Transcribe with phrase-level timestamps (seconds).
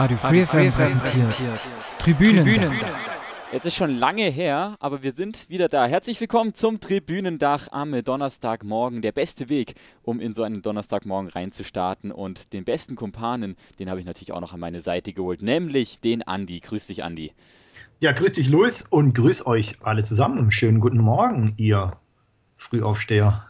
[0.00, 1.60] Radio Free FM präsentiert
[1.98, 2.72] Tribünen.
[3.52, 5.84] Es ist schon lange her, aber wir sind wieder da.
[5.84, 9.02] Herzlich willkommen zum Tribünendach am Donnerstagmorgen.
[9.02, 12.12] Der beste Weg, um in so einen Donnerstagmorgen reinzustarten.
[12.12, 16.00] Und den besten Kumpanen, den habe ich natürlich auch noch an meine Seite geholt, nämlich
[16.00, 16.60] den Andi.
[16.60, 17.34] Grüß dich, Andi.
[17.98, 20.50] Ja, grüß dich, Luis, und grüß euch alle zusammen.
[20.50, 21.92] Schönen guten Morgen, ihr
[22.56, 23.49] Frühaufsteher.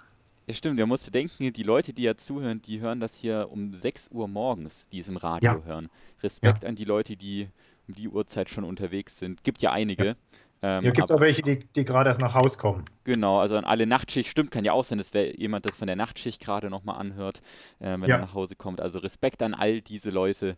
[0.51, 3.73] Ja, stimmt, man muss bedenken, die Leute, die ja zuhören, die hören das hier um
[3.73, 5.65] 6 Uhr morgens, die es im Radio Ja.
[5.65, 5.89] hören.
[6.25, 6.69] Respekt Ja.
[6.69, 7.49] an die Leute, die
[7.87, 9.45] um die Uhrzeit schon unterwegs sind.
[9.45, 10.17] Gibt ja einige.
[10.61, 12.85] Ähm, Hier gibt auch welche, die, die gerade erst nach Haus kommen.
[13.05, 15.87] Genau, also an alle Nachtschicht, stimmt, kann ja auch sein, dass wer jemand das von
[15.87, 17.43] der Nachtschicht gerade nochmal anhört,
[17.79, 18.17] äh, wenn Ja.
[18.17, 18.81] er nach Hause kommt.
[18.81, 20.57] Also Respekt an all diese Leute.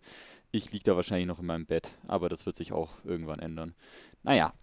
[0.52, 3.74] Ich liege da wahrscheinlich noch in meinem Bett, aber das wird sich auch irgendwann ändern.
[4.22, 4.54] Naja.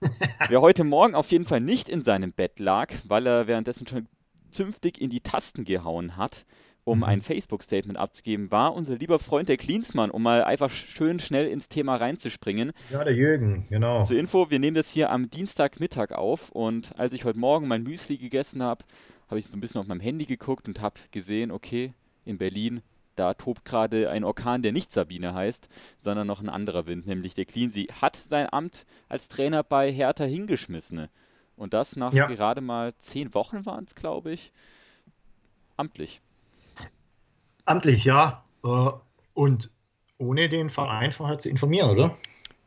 [0.48, 4.08] Wer heute Morgen auf jeden Fall nicht in seinem Bett lag, weil er währenddessen schon
[4.52, 6.44] zünftig in die Tasten gehauen hat,
[6.84, 7.04] um Mhm.
[7.04, 11.68] ein Facebook-Statement abzugeben, war unser lieber Freund der Klinsmann, um mal einfach schön schnell ins
[11.68, 12.72] Thema reinzuspringen.
[12.90, 14.04] Ja, der Jürgen, genau.
[14.04, 17.82] Zur Info, wir nehmen das hier am Dienstagmittag auf und als ich heute Morgen mein
[17.84, 18.84] Müsli gegessen habe,
[19.28, 22.82] habe ich so ein bisschen auf meinem Handy geguckt und habe gesehen, okay, in Berlin,
[23.14, 25.68] da tobt gerade ein Orkan, der nicht Sabine heißt,
[26.00, 30.24] sondern noch ein anderer Wind, nämlich der Cleansea, hat sein Amt als Trainer bei Hertha
[30.24, 31.08] hingeschmissen.
[31.56, 32.26] Und das nach Ja.
[32.26, 34.52] gerade mal zehn Wochen waren es, glaube ich.
[35.76, 36.20] Amtlich.
[37.64, 38.44] Amtlich, ja.
[38.64, 38.90] Äh,
[39.34, 39.70] Und
[40.18, 42.16] ohne den Verein vorher zu informieren, oder?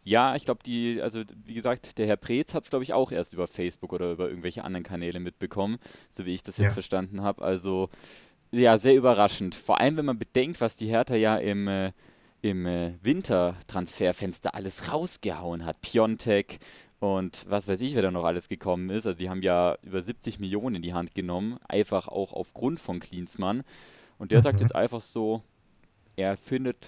[0.04, 3.12] Ja, ich glaube, die, also wie gesagt, der Herr Preetz hat es, glaube ich, auch
[3.12, 5.78] erst über Facebook oder über irgendwelche anderen Kanäle mitbekommen,
[6.10, 6.74] so wie ich das jetzt Ja.
[6.74, 7.44] verstanden habe.
[7.44, 7.90] Also,
[8.52, 9.54] ja, sehr überraschend.
[9.56, 11.92] Vor allem, wenn man bedenkt, was die Hertha ja im, äh,
[12.42, 15.82] im äh, Wintertransferfenster alles rausgehauen hat.
[15.82, 16.60] Piontek
[17.00, 19.06] und was weiß ich, wer da noch alles gekommen ist.
[19.06, 23.00] Also, die haben ja über 70 Millionen in die Hand genommen, einfach auch aufgrund von
[23.00, 23.64] Klinsmann.
[24.20, 24.62] Und der sagt Mhm.
[24.62, 25.44] jetzt einfach so,
[26.16, 26.88] er findet,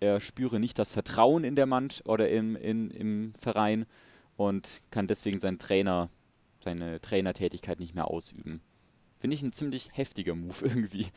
[0.00, 3.86] er spüre nicht das Vertrauen in der Mannschaft oder im, in, im Verein
[4.36, 6.10] und kann deswegen seinen Trainer,
[6.60, 8.60] seine Trainertätigkeit nicht mehr ausüben.
[9.20, 11.08] Finde ich ein ziemlich heftiger Move irgendwie.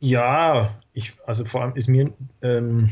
[0.00, 2.12] Ja, ich, also vor allem ist mir,
[2.42, 2.90] ähm,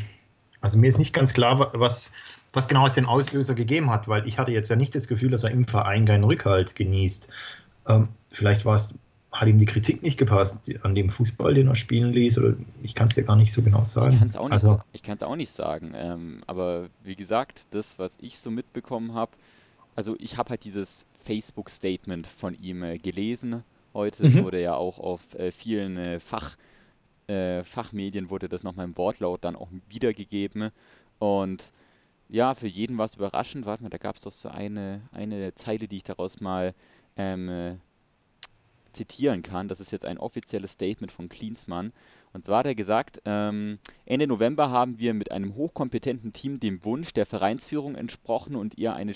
[0.61, 2.13] also mir ist nicht ganz klar, wa- was,
[2.55, 5.31] was genau es den Auslöser gegeben hat, weil ich hatte jetzt ja nicht das Gefühl,
[5.31, 7.29] dass er im Verein keinen Rückhalt genießt.
[7.89, 8.99] Ähm, vielleicht war es,
[9.33, 12.95] hat ihm die Kritik nicht gepasst an dem Fußball, den er spielen ließ, oder ich
[12.95, 14.13] kann es dir gar nicht so genau sagen.
[14.13, 15.93] Ich kann es auch, nicht also, auch nicht sagen.
[15.95, 19.33] Ähm, aber wie gesagt, das, was ich so mitbekommen habe,
[19.97, 24.29] also ich habe halt dieses Facebook-Statement von ihm äh, gelesen heute.
[24.29, 24.45] Mhm.
[24.45, 26.57] wurde ja auch auf äh, vielen äh, Fach,
[27.27, 30.71] äh, Fachmedien wurde das nochmal im Wortlaut dann auch wiedergegeben.
[31.19, 31.73] Und
[32.29, 33.67] ja, für jeden war es überraschend.
[33.67, 36.75] Warte mal, da gab es doch so eine, eine Zeile, die ich daraus mal
[37.17, 37.77] ähm, äh,
[38.93, 39.69] zitieren kann.
[39.69, 41.93] Das ist jetzt ein offizielles Statement von Klinsmann.
[42.33, 46.83] Und zwar hat er gesagt, ähm, Ende November haben wir mit einem hochkompetenten Team dem
[46.85, 49.15] Wunsch der Vereinsführung entsprochen und ihr, eine,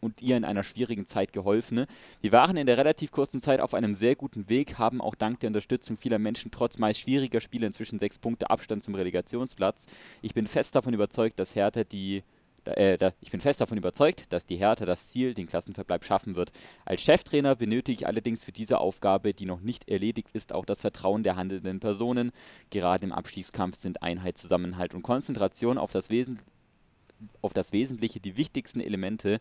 [0.00, 1.86] und ihr in einer schwierigen Zeit geholfen.
[2.20, 5.40] Wir waren in der relativ kurzen Zeit auf einem sehr guten Weg, haben auch dank
[5.40, 9.86] der Unterstützung vieler Menschen trotz meist schwieriger Spiele inzwischen sechs Punkte Abstand zum Relegationsplatz.
[10.20, 12.22] Ich bin fest davon überzeugt, dass Hertha die
[12.64, 16.36] äh, da, ich bin fest davon überzeugt, dass die Hertha das Ziel, den Klassenverbleib schaffen
[16.36, 16.52] wird.
[16.84, 20.80] Als Cheftrainer benötige ich allerdings für diese Aufgabe, die noch nicht erledigt ist, auch das
[20.80, 22.32] Vertrauen der handelnden Personen.
[22.70, 26.40] Gerade im Abstiegskampf sind Einheit, Zusammenhalt und Konzentration auf das, Wesen
[27.42, 29.40] auf das Wesentliche die wichtigsten Elemente.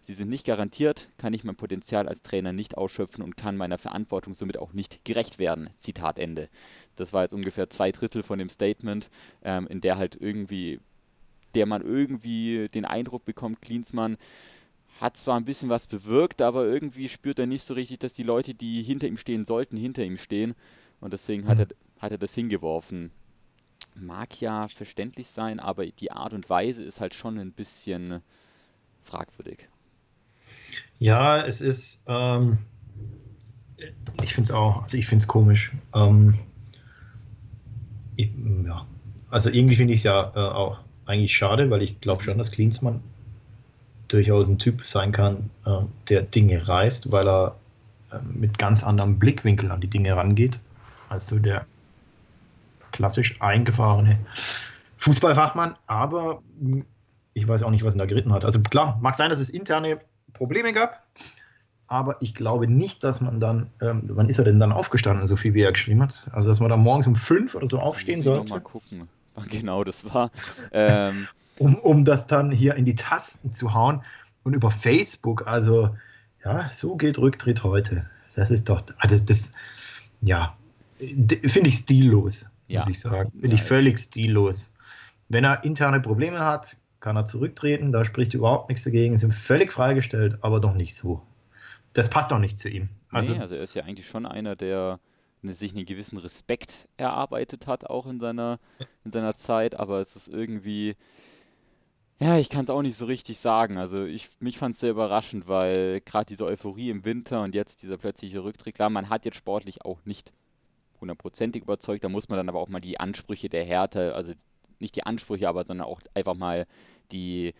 [0.00, 3.78] Sie sind nicht garantiert, kann ich mein Potenzial als Trainer nicht ausschöpfen und kann meiner
[3.78, 5.70] Verantwortung somit auch nicht gerecht werden.
[5.78, 6.48] Zitat Ende.
[6.96, 9.10] Das war jetzt ungefähr zwei Drittel von dem Statement,
[9.42, 10.80] ähm, in der halt irgendwie
[11.58, 14.16] der man irgendwie den Eindruck bekommt, Klinsmann
[15.00, 18.22] hat zwar ein bisschen was bewirkt, aber irgendwie spürt er nicht so richtig, dass die
[18.22, 20.54] Leute, die hinter ihm stehen sollten, hinter ihm stehen.
[21.00, 21.66] Und deswegen hat, er,
[21.98, 23.10] hat er das hingeworfen.
[23.96, 28.22] Mag ja verständlich sein, aber die Art und Weise ist halt schon ein bisschen
[29.02, 29.68] fragwürdig.
[31.00, 32.58] Ja, es ist, ähm,
[34.22, 35.72] ich finde es auch, also ich finde es komisch.
[35.92, 36.34] Ähm,
[38.14, 38.30] ich,
[38.64, 38.86] ja,
[39.28, 40.78] also irgendwie finde ich es ja äh, auch
[41.08, 43.02] eigentlich schade, weil ich glaube schon, dass Klinsmann
[44.08, 47.56] durchaus ein Typ sein kann, äh, der Dinge reißt, weil er
[48.10, 50.58] äh, mit ganz anderem Blickwinkel an die Dinge rangeht,
[51.08, 51.66] als so der
[52.92, 54.18] klassisch eingefahrene
[54.96, 55.74] Fußballfachmann.
[55.86, 56.84] Aber mh,
[57.34, 58.44] ich weiß auch nicht, was ihn da geritten hat.
[58.44, 59.98] Also klar, mag sein, dass es interne
[60.32, 61.04] Probleme gab,
[61.86, 65.36] aber ich glaube nicht, dass man dann, ähm, wann ist er denn dann aufgestanden, so
[65.36, 66.28] viel wie er geschrieben hat?
[66.32, 69.08] Also, dass man dann morgens um fünf oder so aufstehen sollte, mal gucken,
[69.50, 70.30] genau das war.
[70.72, 71.26] Ähm,
[71.58, 74.02] um, um das dann hier in die Tasten zu hauen
[74.44, 75.96] und über Facebook, also,
[76.44, 78.08] ja, so geht Rücktritt heute.
[78.36, 79.52] Das ist doch, das, das
[80.20, 80.56] ja,
[80.98, 82.80] finde ich stillos, Ja.
[82.80, 83.30] muss ich sagen.
[83.32, 84.72] Finde Ja, ich ich- völlig stillos.
[85.28, 87.92] wenn er interne Probleme hat, kann er zurücktreten.
[87.92, 89.14] Da spricht überhaupt nichts dagegen.
[89.14, 91.22] Ist ihm völlig freigestellt, aber doch nicht so.
[91.92, 92.88] Das passt auch nicht zu ihm.
[93.10, 94.98] Also, nee, also er ist ja eigentlich schon einer, der
[95.42, 98.58] sich einen gewissen Respekt erarbeitet hat, auch in seiner,
[99.04, 100.96] in seiner Zeit, aber es ist irgendwie,
[102.20, 103.78] ja, ich kann es auch nicht so richtig sagen.
[103.78, 107.82] Also ich, mich fand es sehr überraschend, weil gerade diese Euphorie im Winter und jetzt
[107.82, 110.32] dieser plötzliche Rücktritt, klar, man hat jetzt sportlich auch nicht
[111.00, 114.32] hundertprozentig überzeugt, da muss man dann aber auch mal die Ansprüche der Härte, also
[114.80, 116.66] nicht die Ansprüche, aber sondern auch einfach mal
[117.12, 117.54] die,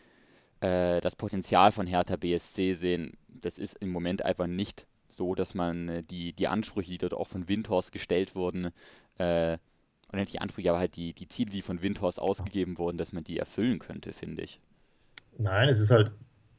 [0.60, 3.16] äh, das Potenzial von Hertha BSC sehen.
[3.28, 7.14] Das ist im Moment einfach nicht so, dass man äh, die, die Ansprüche, die dort
[7.14, 8.66] auch von Windhorst gestellt wurden,
[9.18, 9.58] äh,
[10.10, 13.12] oder nicht die Ansprüche, aber halt die, die Ziele, die von Windhorst ausgegeben wurden, dass
[13.12, 14.60] man die erfüllen könnte, finde ich.
[15.36, 16.12] Nein, es ist halt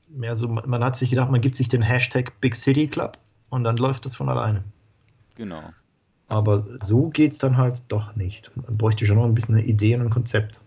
[0.07, 3.17] mehr so, man hat sich gedacht, man gibt sich den Hashtag Big City Club
[3.49, 4.63] und dann läuft das von alleine.
[5.35, 5.63] Genau.
[6.27, 8.51] Aber so geht es dann halt doch nicht.
[8.55, 10.61] Man bräuchte schon noch ein bisschen eine Idee und ein Konzept.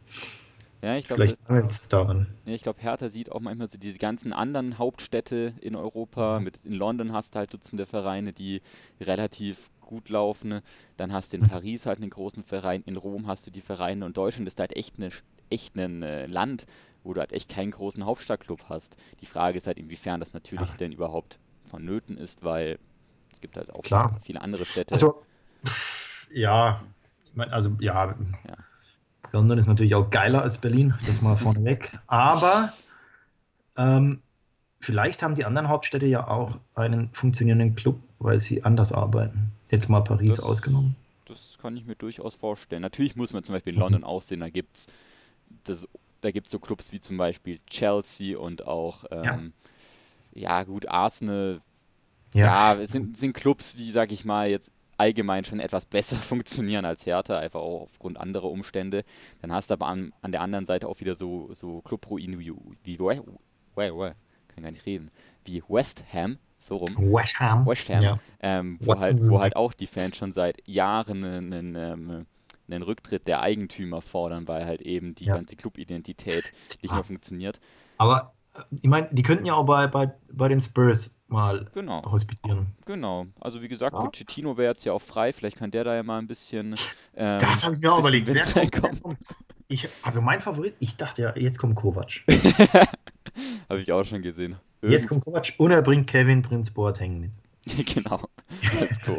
[0.83, 2.27] Ja, ich glaube, es daran.
[2.45, 6.41] Ja, ich glaube, Hertha sieht auch manchmal so diese ganzen anderen Hauptstädte in Europa.
[6.41, 8.63] Mit, in London hast du halt Dutzende Vereine, die
[9.01, 10.61] relativ gut laufen.
[10.97, 11.49] Dann hast du in mhm.
[11.51, 14.75] Paris halt einen großen Verein, in Rom hast du die Vereine und Deutschland ist halt
[14.75, 15.11] echt, eine,
[15.51, 16.67] echt ein äh, Land,
[17.05, 18.97] wo du halt echt keinen großen Hauptstadtclub hast.
[19.21, 20.77] Die Frage ist halt, inwiefern das natürlich ja.
[20.77, 21.39] denn überhaupt
[21.71, 22.81] vonnöten ist, weil
[23.33, 24.21] es gibt halt auch Klar.
[24.25, 24.93] viele andere Städte.
[24.93, 25.23] Also,
[26.33, 26.83] ja,
[27.37, 28.17] also ja,
[28.49, 28.57] ja.
[29.33, 31.99] London ist natürlich auch geiler als Berlin, das mal vorneweg.
[32.07, 32.73] Aber
[33.77, 34.21] ähm,
[34.81, 39.53] vielleicht haben die anderen Hauptstädte ja auch einen funktionierenden Club, weil sie anders arbeiten.
[39.71, 40.97] Jetzt mal Paris das, ausgenommen.
[41.27, 42.83] Das kann ich mir durchaus vorstellen.
[42.83, 44.07] Natürlich muss man zum Beispiel in London mhm.
[44.07, 44.89] aussehen, da gibt
[45.67, 45.89] es
[46.23, 49.53] da gibt so Clubs wie zum Beispiel Chelsea und auch, ähm,
[50.35, 50.59] ja.
[50.59, 50.65] ja.
[50.65, 51.61] gut, Arsenal.
[52.33, 56.17] Ja, ja es sind, sind Clubs, die, sag ich mal, jetzt allgemein schon etwas besser
[56.31, 59.05] funktionieren als Hertha, einfach auch aufgrund anderer Umstände.
[59.41, 62.53] Dann hast du aber an, an der anderen Seite auch wieder so, so Clubruinen wie,
[62.85, 65.11] wie, kann gar nicht reden,
[65.45, 66.95] wie West Ham, so rum.
[67.13, 67.67] West Ham.
[67.67, 68.19] West Ham, ja.
[68.41, 72.27] ähm, wo, halt, wo halt auch die Fans schon seit Jahren einen, einen,
[72.69, 75.35] einen Rücktritt der Eigentümer fordern, weil halt eben die ja.
[75.35, 76.53] ganze Clubidentität
[76.83, 77.61] nicht mehr funktioniert.
[77.99, 78.35] Aber
[78.71, 82.03] ich meine, die könnten ja auch bei, bei, bei den Spurs mal genau.
[82.05, 82.67] hospitieren.
[82.87, 83.27] Genau.
[83.41, 84.01] Also wie gesagt, ja.
[84.01, 86.77] Pochettino wäre jetzt ja auch frei, vielleicht kann der da ja mal ein bisschen.
[87.17, 88.29] Ähm, das habe ich mir auch überlegt.
[88.29, 89.19] Wer kommt, wer kommt?
[89.69, 92.23] Ich, also mein Favorit, ich dachte ja, jetzt kommt Kovac.
[93.69, 94.57] habe ich auch schon gesehen.
[94.83, 94.93] Irgend...
[94.93, 97.33] Jetzt kommt Kovac und er bringt Kevin Prince Boateng mit.
[97.95, 98.21] genau.
[98.61, 99.17] Let's go.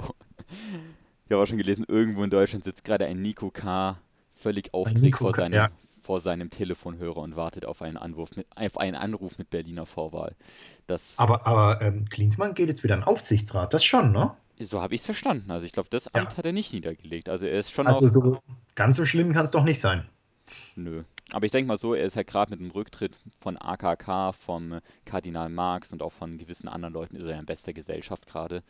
[1.26, 3.98] Ich habe auch schon gelesen, irgendwo in Deutschland sitzt gerade ein Nico K.
[4.36, 5.70] völlig aufgeregt vor seinem, ja
[6.04, 10.36] vor seinem Telefonhörer und wartet auf einen, Anruf mit, auf einen Anruf mit Berliner Vorwahl.
[10.88, 14.36] Das, aber aber ähm, Klinsmann geht jetzt wieder in Aufsichtsrat, das schon, ne?
[14.60, 15.50] So habe ich es verstanden.
[15.50, 16.38] Also ich glaube, das Amt ja.
[16.38, 17.28] hat er nicht niedergelegt.
[17.28, 18.38] Also er ist schon Also so,
[18.76, 20.08] ganz so schlimm kann es doch nicht sein.
[20.76, 21.04] Nö.
[21.32, 24.80] Aber ich denke mal so, er ist ja gerade mit dem Rücktritt von AKK, vom
[25.06, 28.62] Kardinal Marx und auch von gewissen anderen Leuten ist er ja in bester Gesellschaft gerade.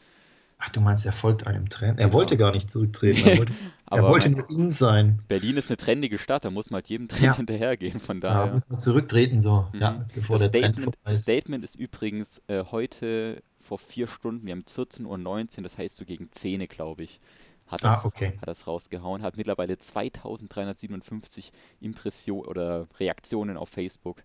[0.58, 2.00] Ach, du meinst, er folgt einem Trend?
[2.00, 2.18] Er genau.
[2.18, 3.28] wollte gar nicht zurücktreten.
[3.28, 3.54] Er wollte,
[3.92, 5.22] er wollte nur ihn sein.
[5.28, 7.36] Berlin ist eine trendige Stadt, da muss man halt jedem Trend ja.
[7.36, 8.00] hinterhergehen.
[8.00, 8.48] Von daher.
[8.48, 9.68] Ja, muss man zurücktreten, so.
[9.74, 9.82] Mhm.
[9.82, 11.22] Ja, bevor das der Statement, Trend ist.
[11.24, 16.06] Statement ist übrigens äh, heute vor vier Stunden, wir haben 14.19 Uhr, das heißt so
[16.06, 17.20] gegen 10, glaube ich.
[17.68, 18.38] Hat ah, das, ah, okay.
[18.40, 24.22] hat das rausgehauen, hat mittlerweile 2357 Impressionen oder Reaktionen auf Facebook,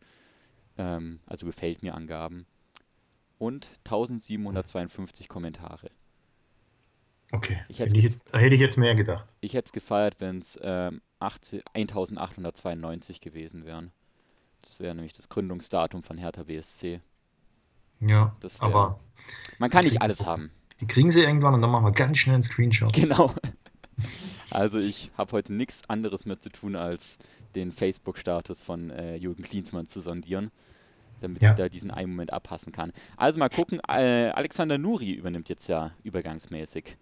[0.76, 2.47] ähm, also gefällt mir Angaben,
[3.38, 5.91] und 1752 Kommentare.
[7.32, 9.26] Okay, ich hätte, jetzt, hätte ich jetzt mehr gedacht.
[9.40, 13.92] Ich hätte es gefeiert, wenn es ähm, 1892 gewesen wären.
[14.62, 17.00] Das wäre nämlich das Gründungsdatum von Hertha BSC.
[18.00, 19.00] Ja, wär, aber.
[19.58, 20.50] Man kann nicht alles haben.
[20.80, 22.92] Die kriegen sie irgendwann und dann machen wir ganz schnell einen Screenshot.
[22.92, 23.32] Genau.
[24.50, 27.18] Also, ich habe heute nichts anderes mehr zu tun, als
[27.54, 30.50] den Facebook-Status von äh, Jürgen Klinsmann zu sondieren
[31.21, 31.51] damit ja.
[31.51, 32.93] ich da diesen einen Moment abpassen kann.
[33.17, 36.97] Also mal gucken, äh, Alexander Nuri übernimmt jetzt ja übergangsmäßig.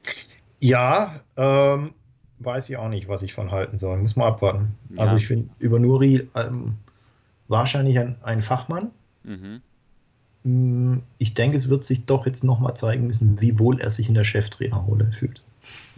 [0.61, 1.93] Ja, ähm,
[2.39, 3.99] weiß ich auch nicht, was ich von halten soll.
[3.99, 4.77] Muss mal abwarten.
[4.91, 5.03] Ja.
[5.03, 6.75] Also ich finde über Nuri ähm,
[7.49, 8.91] wahrscheinlich ein, ein Fachmann.
[9.25, 9.63] Mhm.
[10.45, 14.09] Mm, ich denke, es wird sich doch jetzt nochmal zeigen müssen, wie wohl er sich
[14.09, 15.43] in der Cheftrainerrolle fühlt.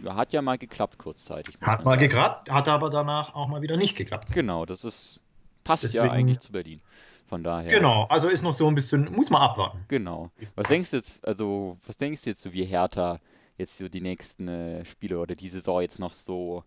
[0.05, 1.57] Hat ja mal geklappt kurzzeitig.
[1.61, 4.31] Hat mal geklappt, hat aber danach auch mal wieder nicht geklappt.
[4.33, 5.19] Genau, das ist
[5.63, 6.81] passt Deswegen, ja eigentlich zu Berlin.
[7.29, 7.69] Von daher.
[7.69, 9.77] Genau, also ist noch so ein bisschen, muss man abwarten.
[9.87, 10.31] Genau.
[10.55, 13.19] Was denkst du jetzt, also, was denkst du jetzt so, wie Hertha
[13.55, 16.63] jetzt so die nächsten äh, Spiele oder die Saison jetzt noch so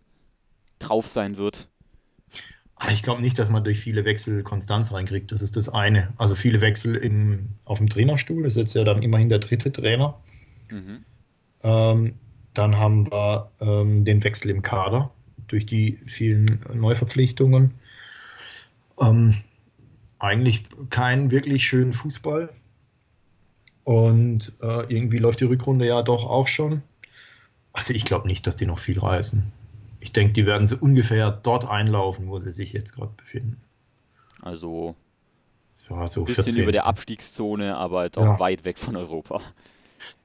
[0.79, 1.67] drauf sein wird?
[2.75, 5.33] Ah, ich glaube nicht, dass man durch viele Wechsel Konstanz reinkriegt.
[5.33, 6.13] Das ist das eine.
[6.17, 8.43] Also viele Wechsel in, auf dem Trainerstuhl.
[8.43, 10.17] Das ist jetzt ja dann immerhin der dritte Trainer.
[10.71, 11.03] Mhm.
[11.63, 12.13] Ähm,
[12.53, 15.11] dann haben wir ähm, den Wechsel im Kader
[15.47, 17.73] durch die vielen Neuverpflichtungen.
[18.99, 19.35] Ähm,
[20.23, 22.49] eigentlich keinen wirklich schönen Fußball.
[23.83, 26.81] Und äh, irgendwie läuft die Rückrunde ja doch auch schon.
[27.73, 29.43] Also ich glaube nicht, dass die noch viel reißen.
[29.99, 33.61] Ich denke, die werden so ungefähr dort einlaufen, wo sie sich jetzt gerade befinden.
[34.41, 34.95] Also
[35.89, 36.63] ja, so ein bisschen 14.
[36.63, 38.39] über der Abstiegszone, aber jetzt auch Ja.
[38.39, 39.41] weit weg von Europa.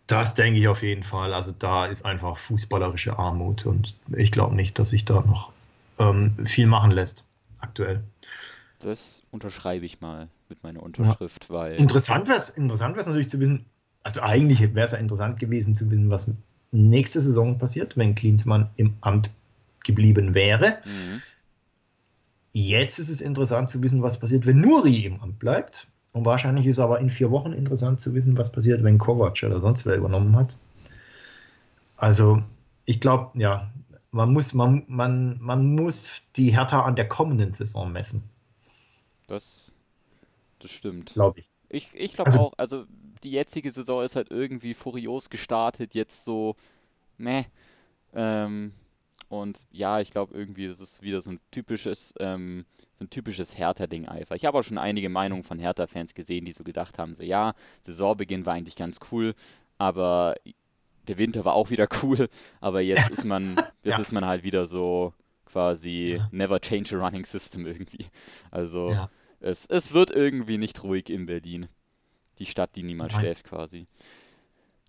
[0.06, 1.34] Das denke ich auf jeden Fall.
[1.34, 5.52] Also da ist einfach fußballerische Armut und ich glaube nicht, dass sich da noch
[5.98, 7.24] ähm, viel machen lässt
[7.60, 8.04] aktuell.
[8.80, 13.40] Das unterschreibe ich mal mit meiner Unterschrift, weil Interessant wäre es interessant wär's natürlich zu
[13.40, 13.64] wissen,
[14.02, 16.30] also eigentlich wäre es ja interessant gewesen zu wissen, was
[16.70, 19.30] nächste Saison passiert, wenn Klinsmann im Amt
[19.84, 20.78] geblieben wäre.
[20.84, 21.22] Mhm.
[22.52, 25.86] Jetzt ist es interessant zu wissen, was passiert, wenn Nuri im Amt bleibt.
[26.12, 29.60] Und wahrscheinlich ist aber in vier Wochen interessant zu wissen, was passiert, wenn Kovac oder
[29.60, 30.56] sonst wer übernommen hat.
[31.96, 32.42] Also,
[32.86, 33.70] ich glaube, ja,
[34.10, 38.22] man muss, man, man, man muss die Hertha an der kommenden Saison messen,
[39.28, 39.74] das,
[40.58, 41.12] das stimmt.
[41.14, 41.46] glaube ich.
[41.68, 42.84] Ich, ich glaube Also- auch, also
[43.22, 46.56] die jetzige Saison ist halt irgendwie furios gestartet, jetzt so,
[47.18, 47.44] meh.
[48.14, 48.72] Ähm,
[49.28, 53.58] und ja, ich glaube irgendwie, das ist wieder so ein typisches, ähm, so ein typisches
[53.58, 54.34] Hertha-Ding einfach.
[54.36, 57.54] Ich habe auch schon einige Meinungen von Hertha-Fans gesehen, die so gedacht haben, so ja,
[57.82, 59.34] Saisonbeginn war eigentlich ganz cool,
[59.76, 60.34] aber
[61.06, 62.28] der Winter war auch wieder cool,
[62.60, 63.98] aber jetzt ist man, jetzt Ja.
[63.98, 65.12] ist man halt wieder so
[65.48, 66.28] quasi Ja.
[66.30, 68.06] never change a running system irgendwie.
[68.50, 69.10] Also Ja.
[69.40, 71.68] es, es wird irgendwie nicht ruhig in Berlin.
[72.38, 73.20] Die Stadt, die niemals Nein.
[73.22, 73.86] schläft quasi.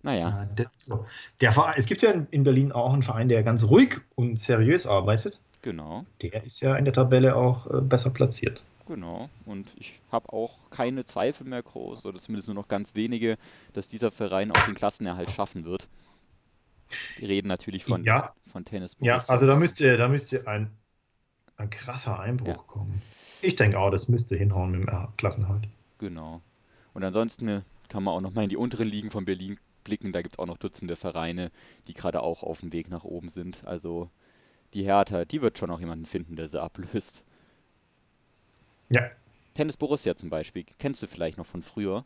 [0.02, 1.04] Naja, Ja, so.
[1.42, 4.38] der Verein, es gibt ja in, in Berlin auch einen Verein, der ganz ruhig und
[4.38, 5.40] seriös arbeitet.
[5.62, 8.64] genau, Der ist ja in der Tabelle auch äh, besser platziert.
[8.86, 9.28] genau.
[9.44, 13.36] Und ich habe auch keine Zweifel mehr groß, oder zumindest nur noch ganz wenige,
[13.74, 15.86] dass dieser Verein auch den Klassenerhalt schaffen wird.
[17.18, 18.34] Die reden natürlich von, Ja.
[18.46, 20.70] von Tennis Ja, also da müsste, da müsste ein,
[21.56, 22.56] ein krasser Einbruch Ja.
[22.66, 23.02] kommen.
[23.42, 25.68] Ich denke auch, das müsste hinhauen mit dem äh, Klassenhalt.
[25.98, 26.40] Genau.
[26.94, 30.12] Und ansonsten äh, kann man auch noch mal in die unteren Ligen von Berlin blicken.
[30.12, 31.50] Da gibt es auch noch Dutzende Vereine,
[31.86, 33.64] die gerade auch auf dem Weg nach oben sind.
[33.64, 34.10] Also
[34.74, 37.24] die Hertha, die wird schon auch jemanden finden, der sie ablöst.
[38.90, 39.10] Ja,
[39.54, 42.04] Tennis Borussia zum Beispiel, kennst du vielleicht noch von früher?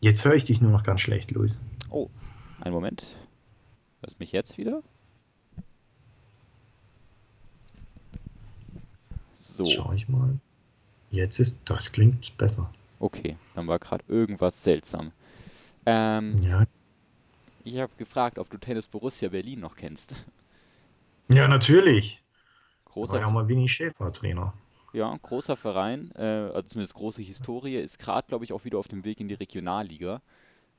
[0.00, 1.62] jetzt höre ich dich nur noch ganz schlecht, Luis.
[1.90, 2.10] Oh,
[2.60, 3.16] einen Moment.
[4.00, 4.82] Hörst mich jetzt wieder?
[9.34, 10.38] So, Jetzt schaue ich mal.
[11.10, 12.70] Jetzt ist, das klingt besser.
[12.98, 15.12] okay, dann war gerade irgendwas seltsam.
[15.86, 16.64] Ähm, Ja,
[17.64, 20.14] ich habe gefragt, ob du Tennis Borussia Berlin noch kennst.
[21.28, 22.20] ja natürlich.
[22.86, 24.52] Großer war ja mal Winnie Schäfer Trainer.
[24.92, 28.88] Ja, großer Verein, äh, also zumindest große Historie, ist gerade, glaube ich, auch wieder auf
[28.88, 30.22] dem Weg in die Regionalliga.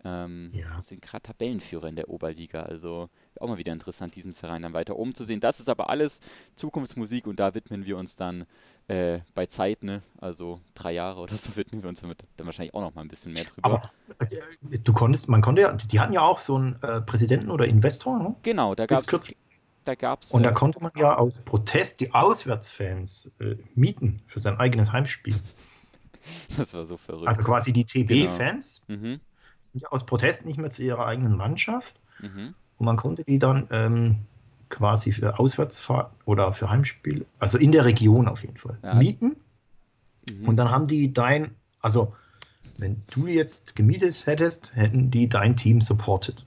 [0.04, 0.82] Ähm, Ja.
[0.84, 4.96] Sind gerade Tabellenführer in der Oberliga, also auch mal wieder interessant, diesen Verein dann weiter
[4.96, 5.40] oben zu sehen.
[5.40, 6.20] Das ist aber alles
[6.56, 8.46] Zukunftsmusik und da widmen wir uns dann
[8.88, 10.02] äh, bei Zeit, ne?
[10.20, 13.08] also drei Jahre oder so, widmen wir uns damit dann wahrscheinlich auch noch mal ein
[13.08, 13.66] bisschen mehr drüber.
[13.66, 14.30] Aber
[14.72, 17.66] äh, du konntest, man konnte ja, die hatten ja auch so einen äh, Präsidenten oder
[17.66, 18.36] Investor, ne?
[18.44, 19.34] genau, da gab es
[19.84, 24.42] da gab's, Und da äh, konnte man ja aus Protest die Auswärtsfans äh, mieten für
[24.42, 25.36] sein eigenes Heimspiel.
[26.58, 27.28] das war so verrückt.
[27.28, 28.30] Also quasi die Genau.
[28.30, 29.22] TB-Fans mhm,
[29.70, 31.96] sind ja aus Protest nicht mehr zu ihrer eigenen Mannschaft.
[32.20, 32.56] mhm.
[32.78, 34.18] Und man konnte die dann ähm,
[34.70, 38.94] quasi für Auswärtsfahrt oder für Heimspiel, also in der Region auf jeden Fall, Ja.
[38.94, 39.38] mieten.
[40.30, 40.48] Mhm.
[40.48, 42.14] Und dann haben die dein, also
[42.78, 46.46] wenn du jetzt gemietet hättest, hätten die dein Team supported.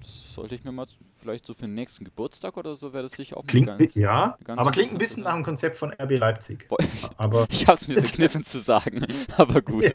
[0.00, 0.86] Das sollte ich mir mal
[1.24, 3.94] vielleicht so für den nächsten Geburtstag oder so, wäre das sicher auch Klingt, ganz...
[3.94, 6.68] ja, ganz aber klingt ein bisschen nach dem Konzept von RB Leipzig.
[6.68, 6.76] Boah,
[7.16, 9.06] Aber Ich hab's mir verkniffen zu sagen,
[9.38, 9.94] aber gut.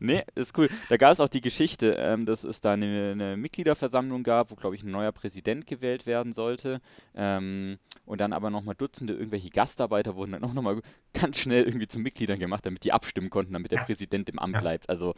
[0.00, 0.68] Nee, ist cool.
[0.90, 4.54] Da gab es auch die Geschichte, ähm, dass es da eine, eine Mitgliederversammlung gab, wo,
[4.54, 6.80] glaube ich, ein neuer Präsident gewählt werden sollte.
[7.14, 10.82] Ähm, und dann aber nochmal Dutzende irgendwelche Gastarbeiter wurden dann auch nochmal
[11.14, 13.84] ganz schnell irgendwie zu Mitgliedern gemacht, damit die abstimmen konnten, damit der Ja.
[13.84, 14.60] Präsident im Amt Ja.
[14.60, 14.90] bleibt.
[14.90, 15.14] Also,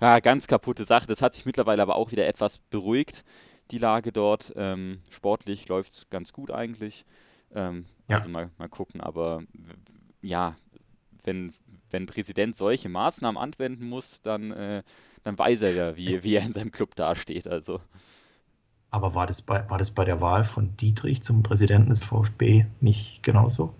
[0.00, 1.08] ja, ganz kaputte Sache.
[1.08, 3.24] Das hat sich mittlerweile aber auch wieder etwas beruhigt,
[3.70, 4.52] die Lage dort.
[4.56, 7.04] Ähm, sportlich läuft es ganz gut eigentlich.
[7.54, 8.16] Ähm, Ja.
[8.16, 9.42] Also mal, mal gucken, aber
[10.22, 10.56] ja,
[11.24, 11.54] wenn,
[11.90, 14.82] wenn Präsident solche Maßnahmen anwenden muss, dann, äh,
[15.24, 17.48] dann weiß er ja, wie, wie er in seinem Club dasteht.
[17.48, 17.80] Also,
[18.90, 22.66] Aber war das, bei, war das bei der Wahl von Dietrich zum Präsidenten des VfB
[22.80, 23.74] nicht genauso?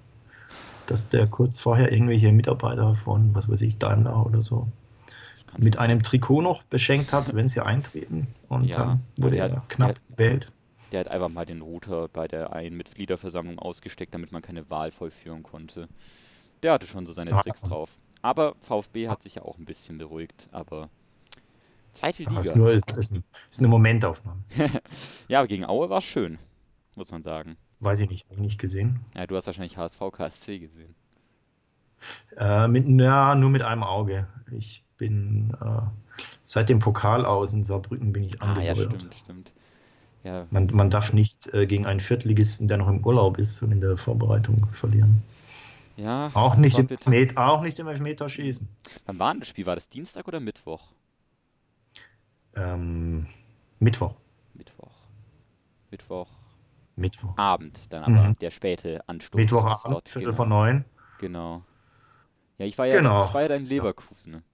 [0.86, 4.72] Dass der kurz vorher irgendwelche Mitarbeiter von, was weiß ich, Daimler oder so,
[5.56, 8.26] mit einem Trikot noch beschenkt hat, wenn sie eintreten.
[8.48, 10.52] Und Ja, dann wurde er hat- knapp gewählt.
[10.92, 14.90] Der hat einfach mal den Router bei der einen Mitgliederversammlung ausgesteckt, damit man keine Wahl
[14.90, 15.88] vollführen konnte.
[16.62, 17.42] Der hatte schon so seine Ja.
[17.42, 17.90] Tricks drauf.
[18.22, 20.88] Aber VfB hat sich ja auch ein bisschen beruhigt, aber
[21.92, 22.56] zweite es ist Liga.
[22.56, 23.16] nur ist, ist,
[23.50, 24.40] ist eine Momentaufnahme.
[25.28, 26.38] Ja, aber gegen Aue war es schön,
[26.96, 27.56] muss man sagen.
[27.80, 29.00] Weiß ich nicht, habe ich nicht gesehen.
[29.14, 30.94] Ja, du hast wahrscheinlich HSV KSC gesehen.
[32.36, 34.26] Äh, mit, na, nur mit einem Auge.
[34.50, 35.80] Ich bin äh,
[36.44, 38.92] seit dem Pokal aus in Saarbrücken bin ich Ah, ja, angesäuert.
[38.92, 39.52] stimmt, stimmt.
[40.24, 43.72] Ja, Man, man darf nicht äh, gegen einen Viertligisten, der noch im Urlaub ist und
[43.72, 45.22] in der Vorbereitung verlieren.
[45.96, 46.32] ja.
[46.34, 47.10] Auch nicht, im, bitter.
[47.12, 48.66] Elfmet- auch nicht im Elfmeterschießen.
[49.06, 49.66] Wann war denn das Spiel?
[49.66, 50.92] War das Dienstag oder Mittwoch?
[52.54, 53.26] Ähm,
[53.80, 54.14] Mittwoch.
[54.52, 55.08] Mittwoch.
[55.90, 56.28] Mittwochabend,
[56.96, 57.34] Mittwoch.
[57.88, 58.36] dann aber Mhm.
[58.40, 59.40] der späte Anstoß.
[59.40, 60.36] Mittwochabend, Viertel genau.
[60.36, 60.84] von neun.
[61.18, 61.64] Genau.
[62.58, 63.24] Ja, ich war ja, Genau.
[63.26, 64.44] ich war ja in Leverkusen.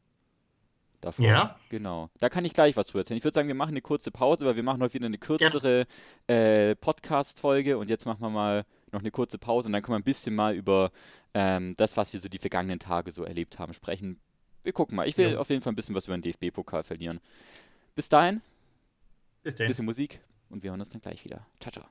[1.04, 1.24] Davor.
[1.24, 1.58] Ja?
[1.68, 2.08] Genau.
[2.18, 3.18] Da kann ich gleich was drüber erzählen.
[3.18, 5.86] Ich würde sagen, wir machen eine kurze Pause, weil wir machen heute wieder eine kürzere
[6.28, 10.00] äh, Podcast-Folge und jetzt machen wir mal noch eine kurze Pause und dann können wir
[10.00, 10.90] ein bisschen mal über
[11.34, 14.18] ähm, das, was wir so die vergangenen Tage so erlebt haben, sprechen.
[14.62, 15.06] Wir gucken mal.
[15.06, 15.38] Ich will Ja.
[15.40, 17.20] auf jeden Fall ein bisschen was über den DFB-Pokal verlieren.
[17.94, 18.40] Bis dahin,
[19.42, 19.66] Bis ein denn.
[19.68, 21.44] bisschen Musik und wir hören uns dann gleich wieder.
[21.60, 21.84] Ciao, ciao.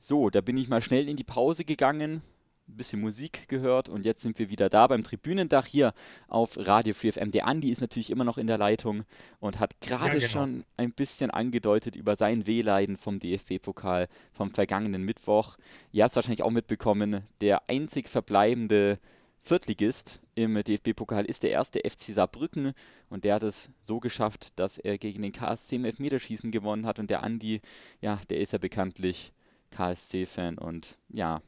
[0.00, 2.22] So, da bin ich mal schnell in die Pause gegangen,
[2.68, 5.92] ein bisschen Musik gehört und jetzt sind wir wieder da beim Tribünendach hier
[6.28, 7.30] auf Radio Free FM.
[7.30, 9.04] Der Andi ist natürlich immer noch in der Leitung
[9.40, 10.28] und hat gerade genau.
[10.28, 15.56] schon ein bisschen angedeutet über sein Wehleiden vom DFB-Pokal vom vergangenen Mittwoch.
[15.92, 18.98] Ihr habt es wahrscheinlich auch mitbekommen, der einzig verbleibende
[19.46, 22.72] Viertligist im DFB-Pokal ist der erste FC Saarbrücken
[23.10, 26.98] und der hat es so geschafft, dass er gegen den KSC im Elfmeterschießen gewonnen hat
[26.98, 27.60] und der Andi,
[28.00, 29.32] ja, der ist ja bekanntlich
[29.70, 31.42] KSC-Fan und ja,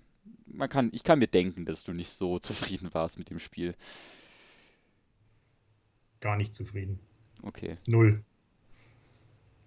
[0.46, 3.74] man kann, ich kann mir denken, dass du nicht so zufrieden warst mit dem Spiel.
[6.20, 6.98] Gar nicht zufrieden.
[7.42, 8.24] Okay, Null.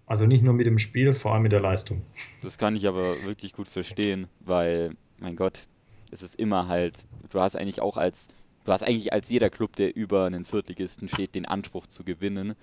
[0.06, 2.02] Also nicht nur mit dem Spiel, vor allem mit der Leistung.
[2.42, 5.68] das kann ich aber wirklich gut verstehen, weil, mein Gott,
[6.10, 8.26] es ist immer halt, du hast eigentlich auch als,
[8.64, 12.56] du hast eigentlich als jeder Club, der über einen Viertligisten steht, den Anspruch zu gewinnen.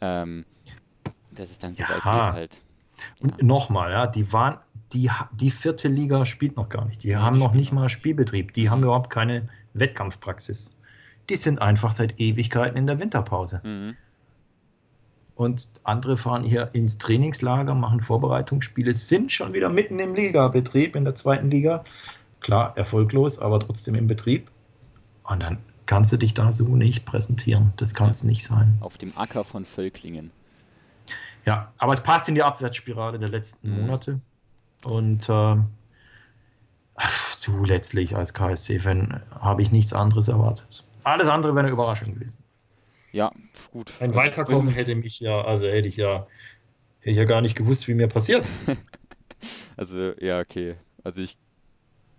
[0.00, 0.44] Ähm,
[1.30, 2.26] dass es dann so weit Ja.
[2.26, 2.62] geht halt.
[3.20, 4.58] Und nochmal, ja, die waren,
[4.92, 7.02] die, die vierte Liga spielt noch gar nicht.
[7.02, 8.52] Die haben die noch nicht mal Spielbetrieb.
[8.52, 10.70] Die haben überhaupt keine Wettkampfpraxis.
[11.28, 13.60] Die sind einfach seit Ewigkeiten in der Winterpause.
[13.64, 13.96] Mhm.
[15.34, 21.04] Und andere fahren hier ins Trainingslager, machen Vorbereitungsspiele, sind schon wieder mitten im Ligabetrieb, in
[21.04, 21.84] der zweiten Liga.
[22.40, 24.50] Klar, erfolglos, aber trotzdem im Betrieb.
[25.22, 27.72] Und dann kannst du dich da so nicht präsentieren.
[27.76, 28.78] Das kann es nicht sein.
[28.80, 30.32] Auf dem Acker von Völklingen.
[31.46, 33.80] Ja, aber es passt in die Abwärtsspirale der letzten Mhm.
[33.82, 34.20] Monate.
[34.84, 35.58] Und ach,
[37.34, 40.84] so letztlich als KSC-Fan habe ich nichts anderes erwartet.
[41.04, 42.38] Alles andere wäre eine Überraschung gewesen.
[43.12, 43.32] Ja,
[43.72, 43.92] gut.
[44.00, 46.26] Ein Also, Weiterkommen hätte mich ja, also hätte ich ja,
[47.00, 48.46] hätte ich ja gar nicht gewusst, wie mir passiert.
[49.76, 50.74] Also, ja, okay.
[51.04, 51.38] Also ich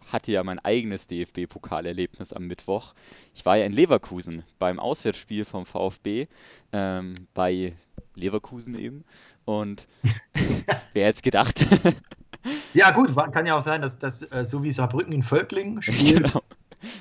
[0.07, 2.93] hatte ja mein eigenes DFB-Pokalerlebnis am Mittwoch.
[3.35, 6.27] Ich war ja in Leverkusen beim Auswärtsspiel vom VfB,
[6.71, 7.73] ähm, bei
[8.15, 9.03] Leverkusen eben.
[9.43, 9.89] Und
[10.93, 11.67] wer hätte es gedacht?
[12.73, 16.25] Ja, gut, kann ja auch sein, dass das äh, so wie Saarbrücken in Völklingen spielt.
[16.25, 16.43] Genau.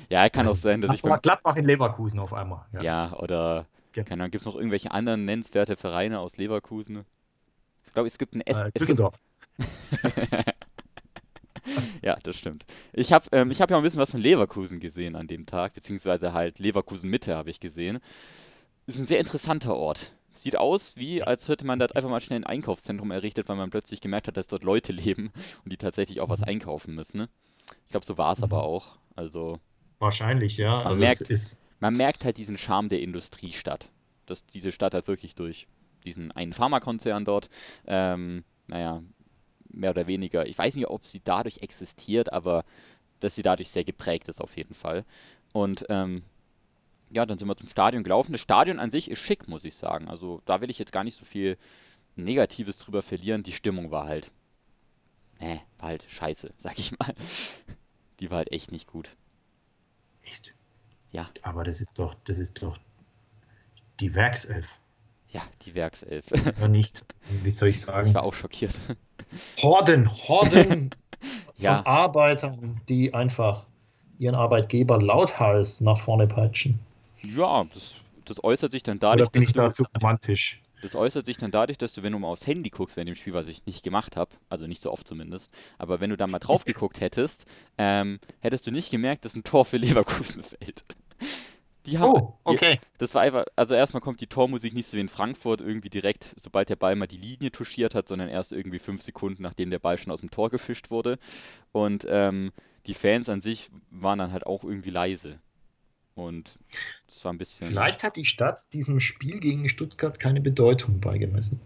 [0.09, 2.65] Ja, kann auch Also sein, dass ich beim Gladbach, Gladbach in Leverkusen auf einmal.
[2.81, 4.07] Ja, oder Genau.
[4.07, 7.05] keine Ahnung, gibt es noch irgendwelche anderen nennenswerte Vereine aus Leverkusen?
[7.85, 9.15] Ich glaube, es gibt ein S Äh, Düsseldorf.
[12.01, 12.65] Ja, das stimmt.
[12.93, 15.45] Ich habe ähm, ich hab ja auch ein bisschen was von Leverkusen gesehen an dem
[15.45, 17.99] Tag, beziehungsweise halt Leverkusen Mitte habe ich gesehen.
[18.87, 20.13] Ist ein sehr interessanter Ort.
[20.31, 23.69] Sieht aus, wie als hätte man dort einfach mal schnell ein Einkaufszentrum errichtet, weil man
[23.71, 25.31] plötzlich gemerkt hat, dass dort Leute leben
[25.63, 27.17] und die tatsächlich auch was einkaufen müssen.
[27.17, 27.29] Ne?
[27.83, 28.63] Ich glaube, so war es aber Mhm.
[28.63, 28.97] auch.
[29.15, 29.59] Also
[29.99, 30.77] Wahrscheinlich, ja.
[30.77, 33.89] Man Also merkt- ist, man merkt halt diesen Charme der Industriestadt.
[34.27, 35.67] Dass diese Stadt halt wirklich durch
[36.05, 37.49] diesen einen Pharmakonzern dort,
[37.87, 39.01] ähm, naja,
[39.71, 42.63] mehr oder weniger, ich weiß nicht, ob sie dadurch existiert, aber
[43.19, 45.03] dass sie dadurch sehr geprägt ist auf jeden Fall.
[45.51, 46.23] Und ähm,
[47.11, 48.31] ja, dann sind wir zum Stadion gelaufen.
[48.31, 50.07] Das Stadion an sich ist schick, muss ich sagen.
[50.07, 51.57] Also da will ich jetzt gar nicht so viel
[52.15, 53.43] Negatives drüber verlieren.
[53.43, 54.31] Die Stimmung war halt,
[55.39, 57.13] ne, war halt scheiße, sag ich mal.
[58.19, 59.15] Die war halt echt nicht gut.
[60.23, 60.53] echt.
[61.11, 61.29] Ja.
[61.41, 62.77] Aber das ist doch, das ist doch
[63.99, 64.67] die Werkself.
[65.31, 66.25] Ja, die Werkself.
[66.59, 67.03] Ja, nicht,
[67.43, 68.13] wie soll ich Ich sagen?
[68.13, 68.79] war auch schockiert.
[69.61, 70.89] Horden, Horden
[71.57, 71.77] Ja.
[71.77, 73.65] von Arbeitern, die einfach
[74.17, 76.79] ihren Arbeitgeber lauthals nach vorne peitschen.
[77.21, 80.61] Ja, das, das äußert sich dann Oder dadurch, bin dass ich du, da zu romantisch?
[80.81, 83.15] das äußert sich dann dadurch, dass du, wenn du mal aufs Handy guckst während dem
[83.15, 86.27] Spiel, was ich nicht gemacht habe, also nicht so oft zumindest, aber wenn du da
[86.27, 87.45] mal drauf geguckt hättest,
[87.77, 90.85] ähm, hättest du nicht gemerkt, dass ein Tor für Leverkusen fällt.
[91.85, 92.79] Die haben, Oh, okay.
[92.97, 96.33] das war einfach, also erstmal kommt die Tormusik nicht so wie in Frankfurt irgendwie direkt,
[96.37, 99.79] sobald der Ball mal die Linie touchiert hat, sondern erst irgendwie fünf Sekunden, nachdem der
[99.79, 101.17] Ball schon aus dem Tor gefischt wurde.
[101.71, 102.51] Und ähm,
[102.85, 105.39] die Fans an sich waren dann halt auch irgendwie leise.
[106.19, 106.59] Und
[107.07, 107.67] das war ein bisschen.
[107.67, 111.61] Vielleicht hat die Stadt diesem Spiel gegen Stuttgart keine Bedeutung beigemessen.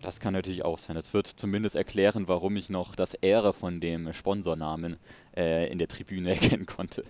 [0.00, 0.94] Das kann natürlich auch sein.
[0.94, 4.96] Das wird zumindest erklären, warum ich noch das Ehre von dem Sponsornamen
[5.36, 7.04] äh, in der Tribüne erkennen konnte.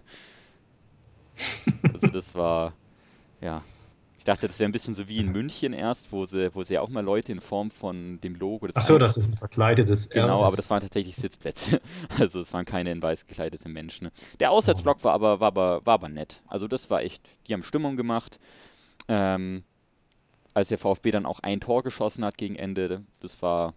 [1.92, 2.72] Also das war,
[3.40, 3.62] ja.
[4.18, 6.74] Ich dachte, das wäre ein bisschen so wie in München erst, wo sie, wo sie
[6.74, 10.10] ja auch mal Leute in Form von dem Logo des Ach das ist ein verkleidetes.
[10.10, 11.80] Genau, aber das waren tatsächlich Sitzplätze.
[12.18, 14.10] Also es waren keine in weiß gekleidete Menschen.
[14.40, 16.40] Der Auswärtsblock war aber, war aber, war aber nett.
[16.48, 18.40] Also das war echt, die haben Stimmung gemacht.
[19.06, 19.62] Ähm,
[20.52, 23.02] als der VfB dann auch ein Tor geschossen hat gegen Ende.
[23.20, 23.74] Das war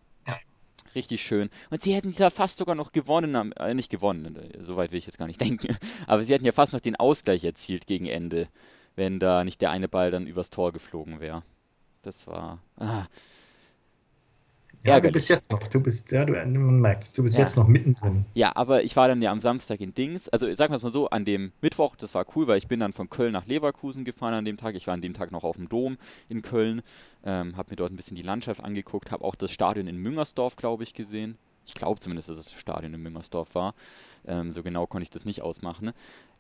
[0.96, 1.50] richtig schön.
[1.70, 5.06] Und sie hätten ja fast sogar noch gewonnen, äh, nicht gewonnen, äh, soweit will ich
[5.06, 5.78] jetzt gar nicht denken,
[6.08, 8.48] aber sie hätten ja fast noch den Ausgleich erzielt gegen Ende,
[8.96, 11.44] wenn da nicht der eine Ball dann übers Tor geflogen wäre.
[12.04, 12.60] Das war.
[12.78, 13.08] Ah,
[14.84, 17.44] ja, du bist jetzt noch, du bist, ja, du man merkt, du bist ja.
[17.44, 18.26] jetzt noch mittendrin.
[18.34, 20.92] Ja, aber ich war dann ja am Samstag in Dings, also sagen wir es mal
[20.92, 24.06] so, an dem Mittwoch, das war cool, weil ich bin dann von Köln nach Leverkusen
[24.06, 24.76] gefahren an dem Tag.
[24.76, 25.98] Ich war an dem Tag noch auf dem Dom
[26.30, 26.82] in Köln,
[27.24, 30.56] ähm, habe mir dort ein bisschen die Landschaft angeguckt, habe auch das Stadion in Müngersdorf,
[30.56, 31.38] glaube ich, gesehen.
[31.68, 33.76] Ich glaube zumindest, dass es das Stadion in Müngersdorf war.
[34.26, 35.92] Ähm, so genau konnte ich das nicht ausmachen.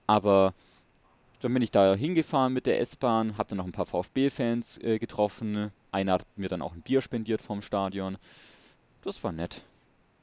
[0.08, 0.56] Aber
[1.42, 5.00] dann bin ich da hingefahren mit der S-Bahn, habe dann noch ein paar VfB-Fans äh,
[5.00, 5.72] getroffen.
[5.92, 8.18] Einer hat mir dann auch ein Bier spendiert vom Stadion.
[9.04, 9.64] Das war nett.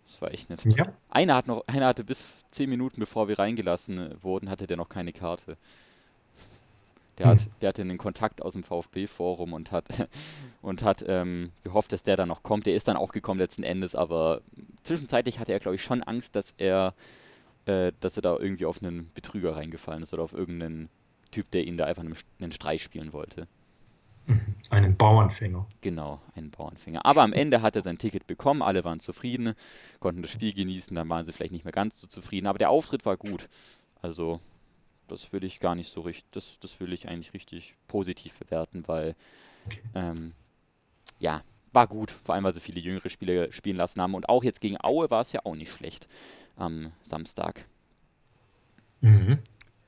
[0.06, 0.64] Das war echt nett.
[0.64, 0.86] Ja.
[1.10, 4.76] Einer, hat noch, einer hatte bis zehn Minuten bevor wir reingelassen äh, wurden, hatte der
[4.76, 5.56] noch keine Karte.
[7.18, 7.32] Der, hm.
[7.32, 9.86] hat, der hatte einen Kontakt aus dem VfB-Forum und hat,
[10.62, 12.66] und hat ähm, gehofft, dass der dann noch kommt.
[12.66, 14.40] Der ist dann auch gekommen letzten Endes, aber
[14.84, 16.94] zwischenzeitlich hatte er, glaube ich, schon Angst, dass er,
[17.66, 20.88] äh, dass er da irgendwie auf einen Betrüger reingefallen ist oder auf irgendeinen
[21.30, 23.46] Typ, der ihn da einfach einen, Streich spielen wollte.
[24.70, 25.66] Einen Bauernfänger.
[25.80, 27.04] Genau, einen Bauernfänger.
[27.06, 29.54] Aber am Ende hat er sein Ticket bekommen, alle waren zufrieden,
[30.00, 32.70] konnten das Spiel genießen, dann waren sie vielleicht nicht mehr ganz so zufrieden, aber der
[32.70, 33.48] Auftritt war gut.
[34.02, 34.40] Also,
[35.06, 38.84] das will ich gar nicht so richtig, das, das will ich eigentlich richtig positiv bewerten,
[38.86, 39.16] weil,
[39.66, 39.80] okay.
[39.94, 40.32] ähm,
[41.18, 44.14] ja, war gut, vor allem weil sie viele jüngere Spieler spielen lassen haben.
[44.14, 46.08] Und auch jetzt gegen Aue war es ja auch nicht schlecht
[46.56, 47.64] am Samstag.
[49.00, 49.38] Mhm.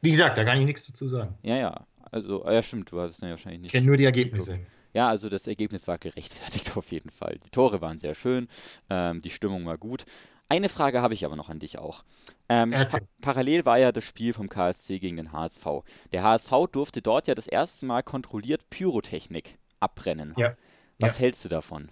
[0.00, 1.34] Wie gesagt, da kann ich nichts dazu sagen.
[1.42, 1.86] Ja, ja.
[2.10, 3.68] Also, ja, stimmt, du hast es ja wahrscheinlich nicht.
[3.68, 4.52] Ich kenne nur die Ergebnisse.
[4.52, 4.70] Geguckt.
[4.92, 7.38] Ja, also das Ergebnis war gerechtfertigt auf jeden Fall.
[7.44, 8.48] Die Tore waren sehr schön,
[8.88, 10.04] ähm, die Stimmung war gut.
[10.48, 12.02] Eine Frage habe ich aber noch an dich auch.
[12.48, 15.64] Ähm, pa parallel war ja das Spiel vom KSC gegen den HSV.
[16.10, 20.34] Der HSV durfte dort ja das erste Mal kontrolliert Pyrotechnik abbrennen.
[20.36, 20.56] Ja.
[20.98, 21.20] Was ja.
[21.20, 21.88] hältst du davon?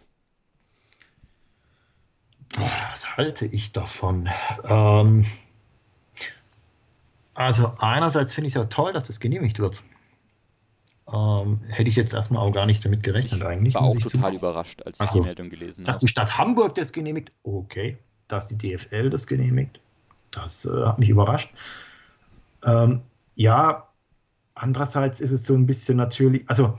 [2.56, 4.28] Was halte ich davon?
[4.64, 5.24] Ähm,
[7.38, 9.84] also einerseits finde ich es ja toll, dass das genehmigt wird.
[11.12, 13.74] Ähm, hätte ich jetzt erstmal auch gar nicht damit gerechnet ich eigentlich.
[13.74, 15.86] War auch total überrascht, als ich so, die Meldung gelesen habe.
[15.86, 17.96] Dass die Stadt Hamburg das genehmigt, okay.
[18.26, 19.80] Dass die DFL das genehmigt,
[20.32, 21.50] das äh, hat mich überrascht.
[22.64, 23.02] Ähm,
[23.36, 23.88] ja,
[24.56, 26.76] andererseits ist es so ein bisschen natürlich, also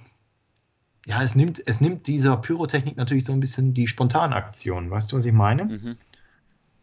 [1.05, 4.91] ja, es nimmt, es nimmt dieser Pyrotechnik natürlich so ein bisschen die Spontanaktion.
[4.91, 5.65] Weißt du, was ich meine?
[5.65, 5.97] Mhm.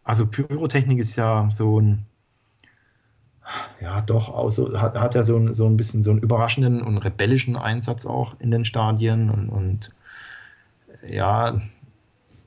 [0.02, 2.06] Also Pyrotechnik ist ja so ein
[3.80, 6.98] ja, doch, also hat, hat er so ein, so ein bisschen so einen überraschenden und
[6.98, 9.92] rebellischen Einsatz auch in den Stadien und, und
[11.06, 11.60] ja,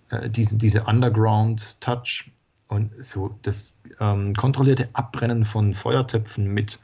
[0.09, 2.31] äh, diese, diese Underground-Touch
[2.67, 6.79] und so das ähm, kontrollierte Abbrennen von Feuertöpfen mit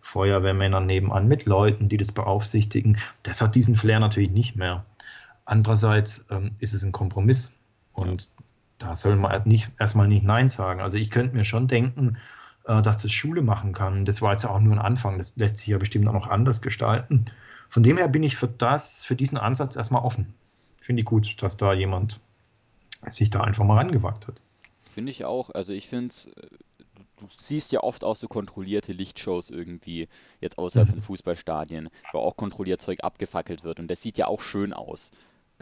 [0.00, 4.84] Feuerwehrmännern nebenan, mit Leuten, die das beaufsichtigen, das hat diesen Flair natürlich nicht mehr.
[5.44, 7.54] Andererseits ähm, ist es ein Kompromiss
[7.92, 8.30] und
[8.78, 10.80] da soll man nicht, erstmal nicht Nein sagen.
[10.80, 12.16] Also ich könnte mir schon denken,
[12.64, 14.04] äh, dass das Schule machen kann.
[14.04, 15.18] Das war jetzt ja auch nur ein Anfang.
[15.18, 17.26] Das lässt sich ja bestimmt auch noch anders gestalten.
[17.68, 20.34] Von dem her bin ich für das, für diesen Ansatz erstmal offen.
[20.76, 22.20] Finde ich gut, dass da jemand
[23.08, 24.34] sich da einfach mal rangewagt hat.
[24.94, 25.50] Finde ich auch.
[25.50, 26.46] Also ich finde es, äh,
[27.18, 30.08] du siehst ja oft auch so kontrollierte Lichtshows irgendwie,
[30.40, 30.94] jetzt außerhalb mhm.
[30.94, 33.80] von Fußballstadien, wo auch kontrolliert Zeug abgefackelt wird.
[33.80, 35.10] Und das sieht ja auch schön aus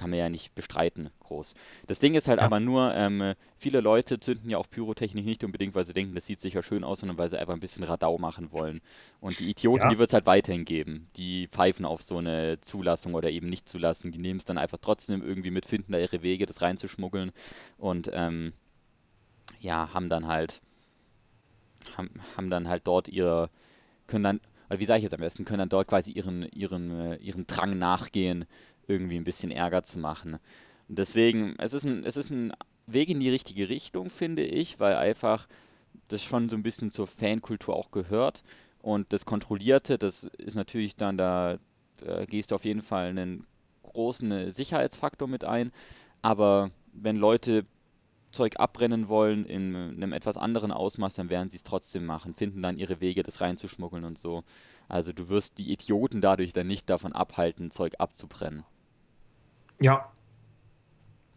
[0.01, 1.55] kann man ja nicht bestreiten, groß.
[1.87, 2.47] Das Ding ist halt ja.
[2.47, 6.25] aber nur, ähm, viele Leute zünden ja auch Pyrotechnik nicht unbedingt, weil sie denken, das
[6.25, 8.81] sieht sicher schön aus, sondern weil sie einfach ein bisschen Radau machen wollen.
[9.21, 9.89] Und die Idioten, ja.
[9.91, 11.09] die wird es halt weiterhin geben.
[11.17, 14.11] Die pfeifen auf so eine Zulassung oder eben nicht zulassen.
[14.11, 17.33] Die nehmen es dann einfach trotzdem irgendwie mit, finden da ihre Wege, das reinzuschmuggeln.
[17.77, 18.55] Und ähm,
[19.61, 20.63] ja, haben dann halt,
[21.99, 23.51] haben, haben dann halt dort ihre,
[24.07, 27.17] können dann, wie sage ich jetzt am besten, können dann dort quasi ihren, ihren, äh,
[27.17, 28.47] ihren Drang nachgehen,
[28.87, 30.39] irgendwie ein bisschen Ärger zu machen.
[30.89, 32.53] Deswegen, es ist ein, es ist ein
[32.87, 35.47] Weg in die richtige Richtung, finde ich, weil einfach
[36.09, 38.43] das schon so ein bisschen zur Fankultur auch gehört.
[38.83, 41.59] Und das Kontrollierte, das ist natürlich dann, da,
[41.99, 43.47] da gehst du auf jeden Fall einen
[43.83, 45.73] großen Sicherheitsfaktor mit ein.
[46.23, 47.67] Aber wenn Leute
[48.31, 52.63] Zeug abbrennen wollen in einem etwas anderen Ausmaß, dann werden sie es trotzdem machen, finden
[52.63, 54.45] dann ihre Wege, das reinzuschmuggeln und so.
[54.91, 58.65] Also du wirst die Idioten dadurch dann nicht davon abhalten, Zeug abzubrennen.
[59.81, 60.13] Ja.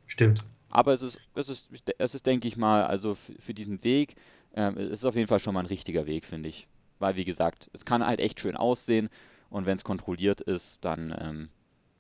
[0.08, 0.44] Stimmt.
[0.70, 4.16] Aber es ist, es ist, es ist, denke ich mal, also für diesen Weg,
[4.56, 6.68] ähm, es ist auf jeden Fall schon mal ein richtiger Weg, finde ich.
[6.98, 9.10] Weil, wie gesagt, es kann halt echt schön aussehen
[9.52, 11.50] und wenn es kontrolliert ist, dann, ähm,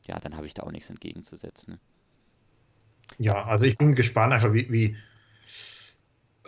[0.07, 1.79] ja, dann habe ich da auch nichts entgegenzusetzen.
[3.19, 4.97] Ja, also ich bin gespannt einfach, wie, wie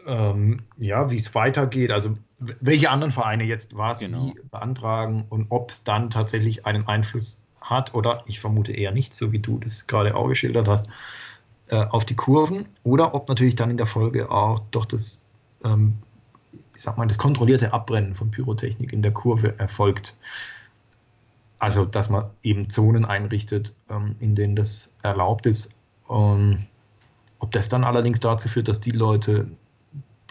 [0.06, 1.91] ähm, ja, wie es weitergeht.
[1.91, 4.28] Also welche anderen Vereine jetzt was genau.
[4.28, 9.13] wie beantragen und ob es dann tatsächlich einen Einfluss hat oder ich vermute eher nicht,
[9.13, 10.89] so wie du das gerade auch geschildert hast,
[11.70, 15.26] äh, auf die Kurven oder ob natürlich dann in der Folge auch doch das,
[15.63, 15.96] ähm,
[16.76, 20.13] ich sag mal, das kontrollierte Abbrennen von Pyrotechnik in der Kurve erfolgt.
[21.58, 25.74] Also, dass man eben Zonen einrichtet, ähm, in denen das erlaubt ist.
[26.10, 26.60] Ähm,
[27.39, 29.48] ob das dann allerdings dazu führt, dass die Leute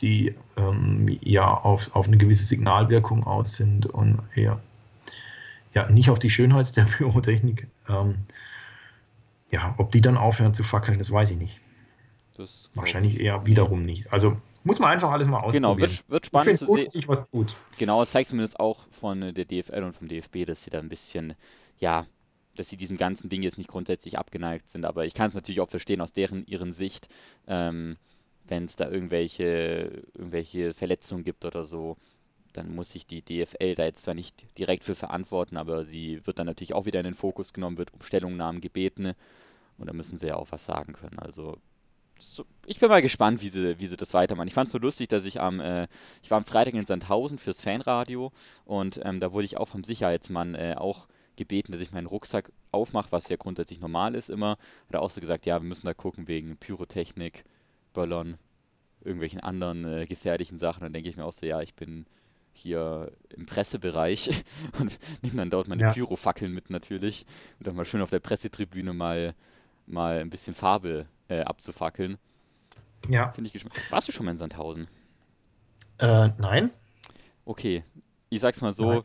[0.01, 4.61] die ähm, ja auf, auf eine gewisse Signalwirkung aus sind und eher
[5.75, 7.67] ja, nicht auf die Schönheit der Pyrotechnik.
[7.89, 8.17] Ähm,
[9.51, 11.61] ja, ob die dann aufhören zu fackeln, das weiß ich nicht.
[12.37, 14.13] Das Wahrscheinlich eher wiederum nicht.
[14.13, 15.63] Also muss man einfach alles mal ausprobieren.
[15.63, 16.91] Genau, wird, wird spannend zu sehen.
[16.91, 17.55] sich was tut.
[17.79, 20.89] Genau, es zeigt zumindest auch von der DFL und vom DFB, dass sie da ein
[20.89, 21.35] bisschen,
[21.79, 22.07] ja,
[22.57, 24.87] dass sie diesem ganzen Ding jetzt nicht grundsätzlich abgeneigt sind.
[24.87, 27.09] Aber ich kann es natürlich auch verstehen aus deren ihren Sicht.
[27.47, 27.99] Ähm,
[28.47, 31.97] wenn es da irgendwelche, irgendwelche Verletzungen gibt oder so,
[32.53, 36.39] dann muss sich die DFL da jetzt zwar nicht direkt für verantworten, aber sie wird
[36.39, 39.15] dann natürlich auch wieder in den Fokus genommen, wird um Stellungnahmen gebeten
[39.79, 41.19] und da müssen sie ja auch was sagen können.
[41.19, 41.59] Also
[42.19, 44.47] so, ich bin mal gespannt, wie sie, wie sie das weitermachen.
[44.47, 45.89] Ich fand es so lustig, dass ich am, äh,
[46.23, 48.33] ich war am Freitag in Sandhausen fürs Fanradio
[48.65, 52.53] und ähm, da wurde ich auch vom Sicherheitsmann äh, auch gebeten, dass ich meinen Rucksack
[52.71, 54.51] aufmache, was ja grundsätzlich normal ist immer.
[54.51, 57.45] Hat er auch so gesagt, ja, wir müssen da gucken wegen Pyrotechnik,
[57.95, 58.37] Böllern,
[59.01, 60.83] irgendwelchen anderen äh, gefährlichen Sachen.
[60.83, 62.05] Dann denke ich mir auch so, ja, ich bin
[62.53, 64.45] hier im Pressebereich
[64.79, 65.93] und nehme dann dort meine ja.
[65.93, 67.25] Pyrofackeln mit natürlich
[67.59, 69.35] und dann mal schön auf der Pressetribüne mal,
[69.87, 72.19] mal ein bisschen Farbe äh, abzufackeln.
[73.09, 73.33] Ja.
[73.33, 73.75] Finde ich gespannt.
[73.91, 74.89] Warst du schon mal in Sandhausen?
[75.99, 76.71] Äh, nein.
[77.45, 77.85] Okay,
[78.31, 79.03] ich sag's mal so, nein.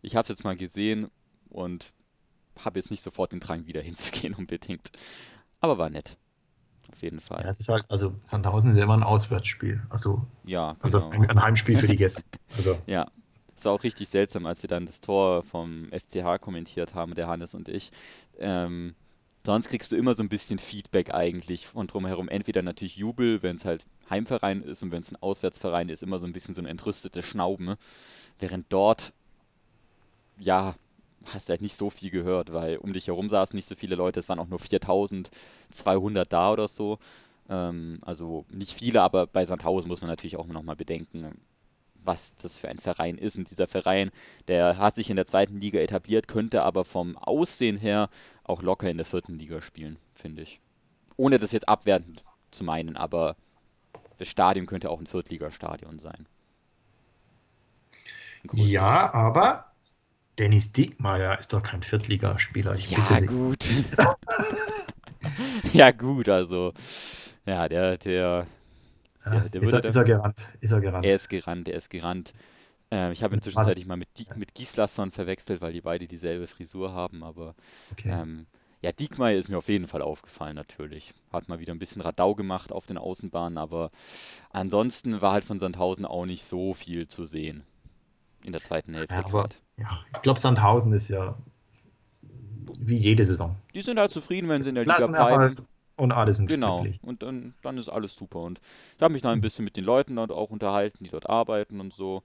[0.00, 1.10] ich habe es jetzt mal gesehen
[1.50, 1.92] und
[2.58, 4.90] habe jetzt nicht sofort den Drang, wieder hinzugehen unbedingt.
[5.60, 6.16] Aber war nett
[7.02, 7.42] auf jeden Fall.
[7.42, 9.82] Ja, es ist halt, also Sandhausen ist ja immer ein Auswärtsspiel.
[9.90, 11.10] Also, ja, also genau.
[11.10, 12.22] also ein, ein, Heimspiel für die Gäste.
[12.56, 12.78] Also.
[12.86, 13.06] ja.
[13.56, 17.28] Es war auch richtig seltsam, als wir dann das Tor vom FCH kommentiert haben, der
[17.28, 17.92] Hannes und ich.
[18.38, 18.94] Ähm,
[19.44, 22.28] sonst kriegst du immer so ein bisschen Feedback eigentlich von drumherum.
[22.28, 26.18] Entweder natürlich Jubel, wenn es halt Heimverein ist und wenn es ein Auswärtsverein ist, immer
[26.18, 27.76] so ein bisschen so ein entrüstetes Schnauben.
[28.38, 29.12] Während dort,
[30.38, 30.74] ja,
[31.26, 34.20] hast halt nicht so viel gehört, weil um dich herum saßen nicht so viele Leute,
[34.20, 36.98] es waren auch nur 4200 da oder so.
[37.48, 41.40] Ähm, also nicht viele, aber bei Sandhausen muss man natürlich auch nochmal bedenken,
[42.04, 43.36] was das für ein Verein ist.
[43.36, 44.10] Und dieser Verein,
[44.48, 48.08] der hat sich in der zweiten Liga etabliert, könnte aber vom Aussehen her
[48.44, 50.60] auch locker in der vierten Liga spielen, finde ich.
[51.16, 53.36] Ohne das jetzt abwertend zu meinen, aber
[54.18, 56.26] das Stadion könnte auch ein Viertligastadion sein.
[58.52, 59.71] Ja, aber
[60.38, 62.74] Dennis Diekmeyer ist doch kein Viertligaspieler.
[62.74, 63.64] Ich ja, gut.
[65.72, 66.72] ja, gut, also.
[67.44, 68.46] Ja, der, der.
[69.24, 70.48] der, der ist, er, ist, er, gerannt?
[70.60, 71.04] Ist er gerannt?
[71.04, 72.32] Er ist gerannt, er ist gerannt.
[72.90, 76.92] Äh, ich habe ihn zwischenzeitlich mal mit, mit Gislason verwechselt, weil die beide dieselbe Frisur
[76.92, 77.54] haben, aber.
[77.92, 78.10] Okay.
[78.10, 78.46] Ähm,
[78.82, 81.14] ja, Diekmeyer ist mir auf jeden Fall aufgefallen, natürlich.
[81.32, 83.92] Hat mal wieder ein bisschen Radau gemacht auf den Außenbahnen, aber
[84.50, 87.62] ansonsten war halt von Sandhausen auch nicht so viel zu sehen
[88.44, 89.14] in der zweiten Hälfte.
[89.14, 91.34] Ja, aber, ja ich glaube, Sandhausen ist ja
[92.78, 93.56] wie jede Saison.
[93.74, 95.56] Die sind halt zufrieden, wenn sie in der Liga bleiben.
[95.96, 97.00] Und alle sind Genau, glücklich.
[97.02, 98.40] und dann, dann ist alles super.
[98.40, 98.60] Und
[98.96, 101.80] ich habe mich da ein bisschen mit den Leuten dort auch unterhalten, die dort arbeiten
[101.80, 102.22] und so.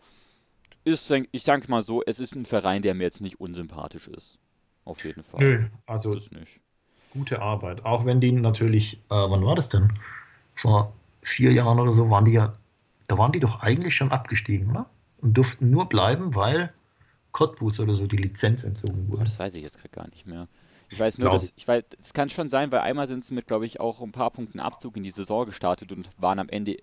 [0.85, 4.39] Ist, ich sage mal so, es ist ein Verein, der mir jetzt nicht unsympathisch ist.
[4.85, 5.41] Auf jeden Fall.
[5.41, 6.61] Nö, also ist nicht.
[7.11, 7.83] gute Arbeit.
[7.85, 9.91] Auch wenn die natürlich, äh, wann war das denn?
[10.55, 12.53] Vor vier Jahren oder so waren die ja,
[13.07, 14.89] da waren die doch eigentlich schon abgestiegen, oder?
[15.21, 16.73] und durften nur bleiben, weil
[17.37, 19.21] Cottbus oder so die Lizenz entzogen wurde.
[19.21, 20.47] Oh, das weiß ich jetzt gerade gar nicht mehr.
[20.89, 23.45] Ich weiß nur, dass ich weiß, es kann schon sein, weil einmal sind sie mit,
[23.45, 26.77] glaube ich, auch ein paar Punkten Abzug in die Saison gestartet und waren am Ende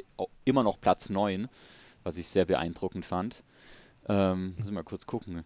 [0.44, 1.48] immer noch Platz 9,
[2.04, 3.42] was ich sehr beeindruckend fand.
[4.08, 5.42] Ähm, muss ich mal kurz gucken,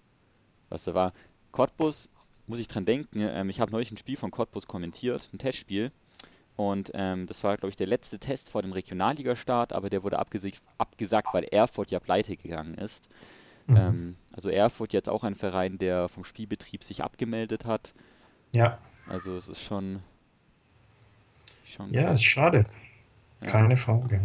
[0.68, 1.14] was da war.
[1.52, 2.10] Cottbus,
[2.46, 5.90] muss ich dran denken, ähm, ich habe neulich ein Spiel von Cottbus kommentiert, ein Testspiel.
[6.54, 10.18] Und ähm, das war, glaube ich, der letzte Test vor dem Regionalligastart, aber der wurde
[10.18, 13.08] abgesagt, abgesagt weil Erfurt ja pleite gegangen ist.
[13.68, 13.76] Mhm.
[13.76, 17.92] Ähm, also Erfurt jetzt auch ein Verein, der vom Spielbetrieb sich abgemeldet hat.
[18.52, 18.78] Ja.
[19.06, 20.00] Also es ist schon.
[21.64, 22.66] schon ja, ist schade.
[23.40, 23.48] Ja.
[23.48, 24.20] Keine Frage.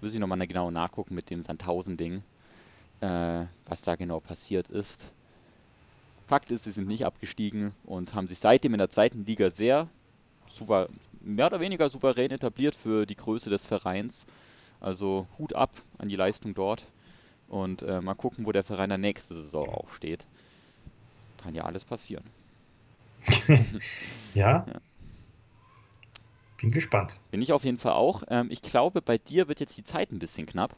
[0.00, 2.22] Muss ich nochmal genau nachgucken mit dem Sandhausen-Ding,
[3.00, 5.12] äh, was da genau passiert ist.
[6.26, 9.88] Fakt ist, sie sind nicht abgestiegen und haben sich seitdem in der zweiten Liga sehr
[11.20, 14.26] mehr oder weniger souverän etabliert für die Größe des Vereins.
[14.80, 16.86] Also Hut ab an die Leistung dort.
[17.54, 20.26] Und äh, mal gucken, wo der Verein der nächste Saison auch steht.
[21.40, 22.24] Kann ja alles passieren.
[24.34, 24.66] ja.
[24.66, 24.80] ja.
[26.60, 27.20] Bin gespannt.
[27.30, 28.24] Bin ich auf jeden Fall auch.
[28.28, 30.74] Ähm, ich glaube, bei dir wird jetzt die Zeit ein bisschen knapp.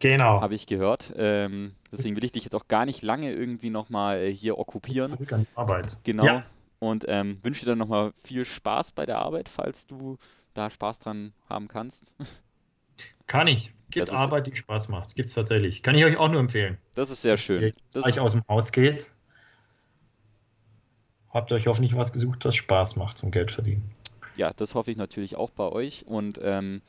[0.00, 0.40] Genau.
[0.40, 1.12] Habe ich gehört.
[1.16, 5.06] Ähm, deswegen will ich dich jetzt auch gar nicht lange irgendwie nochmal äh, hier okkupieren.
[5.06, 5.98] Zurück an die Arbeit.
[6.02, 6.24] Genau.
[6.24, 6.44] Ja.
[6.80, 10.18] Und ähm, wünsche dir dann nochmal viel Spaß bei der Arbeit, falls du
[10.52, 12.12] da Spaß dran haben kannst.
[13.28, 13.72] Kann ich.
[13.92, 15.14] Gibt das Arbeit, die Spaß macht.
[15.14, 15.82] Gibt es tatsächlich.
[15.82, 16.78] Kann ich euch auch nur empfehlen.
[16.94, 17.72] Das ist sehr schön.
[17.92, 19.08] Wenn ihr aus dem Haus geht,
[21.30, 23.90] habt ihr euch hoffentlich was gesucht, das Spaß macht zum Geld verdienen.
[24.36, 26.82] Ja, das hoffe ich natürlich auch bei euch und ähm,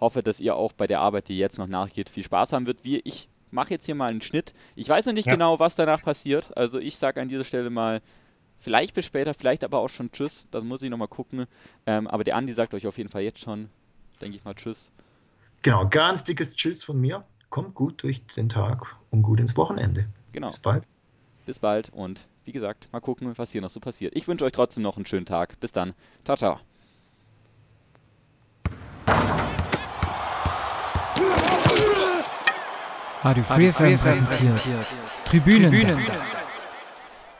[0.00, 2.84] hoffe, dass ihr auch bei der Arbeit, die jetzt noch nachgeht, viel Spaß haben wird.
[2.84, 4.54] Wie ich mache jetzt hier mal einen Schnitt.
[4.74, 5.32] Ich weiß noch nicht ja.
[5.32, 6.56] genau, was danach passiert.
[6.56, 8.00] Also ich sage an dieser Stelle mal,
[8.58, 10.48] vielleicht bis später, vielleicht aber auch schon Tschüss.
[10.50, 11.46] Das muss ich nochmal gucken.
[11.86, 13.68] Ähm, aber der Andi sagt euch auf jeden Fall jetzt schon,
[14.20, 14.92] denke ich mal, Tschüss.
[15.62, 17.24] Genau, ganz dickes Tschüss von mir.
[17.50, 20.06] Kommt gut durch den Tag und gut ins Wochenende.
[20.32, 20.48] Genau.
[20.48, 20.84] Bis bald.
[21.46, 24.14] Bis bald und wie gesagt, mal gucken, was hier noch so passiert.
[24.16, 25.58] Ich wünsche euch trotzdem noch einen schönen Tag.
[25.58, 25.94] Bis dann.
[26.24, 26.60] Ciao, ciao.
[33.22, 34.86] Radio Free FM präsentiert.
[35.24, 35.72] Tribünen.
[35.72, 36.04] Tribünen.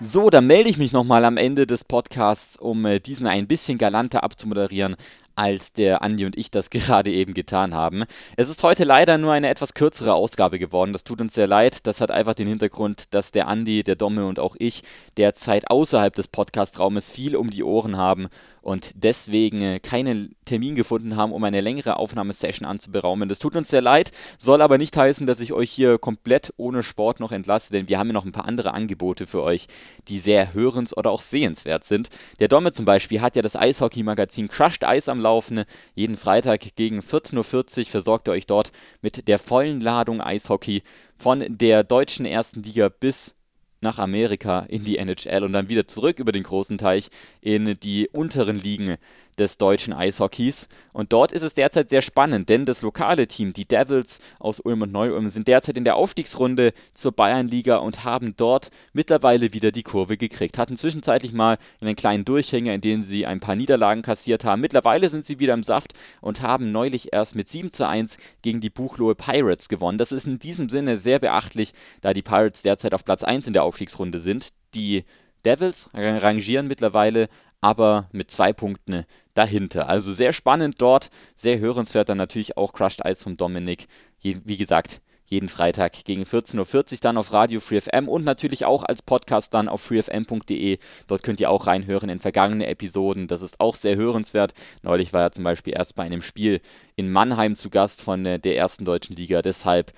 [0.01, 3.79] So, dann melde ich mich nochmal am Ende des Podcasts, um äh, diesen ein bisschen
[3.79, 4.97] galanter abzumoderieren
[5.37, 8.05] als der Andi und ich das gerade eben getan haben.
[8.37, 10.93] Es ist heute leider nur eine etwas kürzere Ausgabe geworden.
[10.93, 11.87] Das tut uns sehr leid.
[11.87, 14.83] Das hat einfach den Hintergrund, dass der Andi, der Domme und auch ich
[15.17, 18.29] derzeit außerhalb des Podcastraumes viel um die Ohren haben
[18.67, 23.29] und deswegen äh, keinen Termin gefunden haben, um eine längere Aufnahmesession anzuberaumen.
[23.29, 26.83] Das tut uns sehr leid, soll aber nicht heißen, dass ich euch hier komplett ohne
[26.83, 29.69] Sport noch entlasse, denn wir haben ja noch ein paar andere Angebote für euch,
[30.09, 32.09] die sehr hörens- oder auch sehenswert sind.
[32.41, 35.65] Der Domme zum Beispiel hat ja das Eishockey-Magazin Crushed Ice am Laufen.
[35.97, 38.71] Jeden Freitag gegen 14.40 Uhr versorgt er euch dort
[39.03, 40.85] mit der vollen Ladung Eishockey
[41.17, 43.35] von der deutschen ersten Liga bis
[43.81, 47.09] nach Amerika in die NHL und dann wieder zurück über den großen Teich
[47.41, 48.99] in die unteren Ligen
[49.39, 50.69] des deutschen Eishockeys.
[50.93, 54.83] Und dort ist es derzeit sehr spannend, denn das lokale Team, die Devils aus Ulm
[54.83, 59.83] und Neu-Ulm, sind derzeit in der Aufstiegsrunde zur Bayernliga und haben dort mittlerweile wieder die
[59.83, 60.59] Kurve gekriegt.
[60.59, 64.61] Hatten zwischenzeitlich mal einen kleinen Durchhänger, in dem sie ein paar Niederlagen kassiert haben.
[64.61, 68.61] Mittlerweile sind sie wieder im Saft und haben neulich erst mit 7 zu 1 gegen
[68.61, 69.99] die Buchlohe Pirates gewonnen.
[69.99, 73.53] Das ist in diesem Sinne sehr beachtlich, da die Pirates derzeit auf Platz 1 in
[73.53, 74.49] der Aufstiegsrunde sind.
[74.75, 75.05] Die
[75.45, 77.29] Devils rangieren mittlerweile
[77.61, 79.05] aber mit zwei Punkten
[79.37, 79.89] dahinter.
[79.89, 83.87] Also sehr spannend dort, sehr hörenswert dann natürlich auch Crushed Ice vom Dominik.
[84.23, 89.03] wie gesagt, jeden Freitag gegen 14.40 Uhr dann auf Radio FreeFM und natürlich auch als
[89.03, 90.79] Podcast dann auf freefm.de.
[91.09, 93.27] Dort könnt ihr auch reinhören in vergangene Episoden.
[93.27, 94.55] Das ist auch sehr hörenswert.
[94.83, 96.61] Neulich war er zum Beispiel erst bei einem Spiel
[96.95, 99.43] in Mannheim zu Gast von äh, der ersten deutschen Liga.
[99.43, 99.93] Deshalb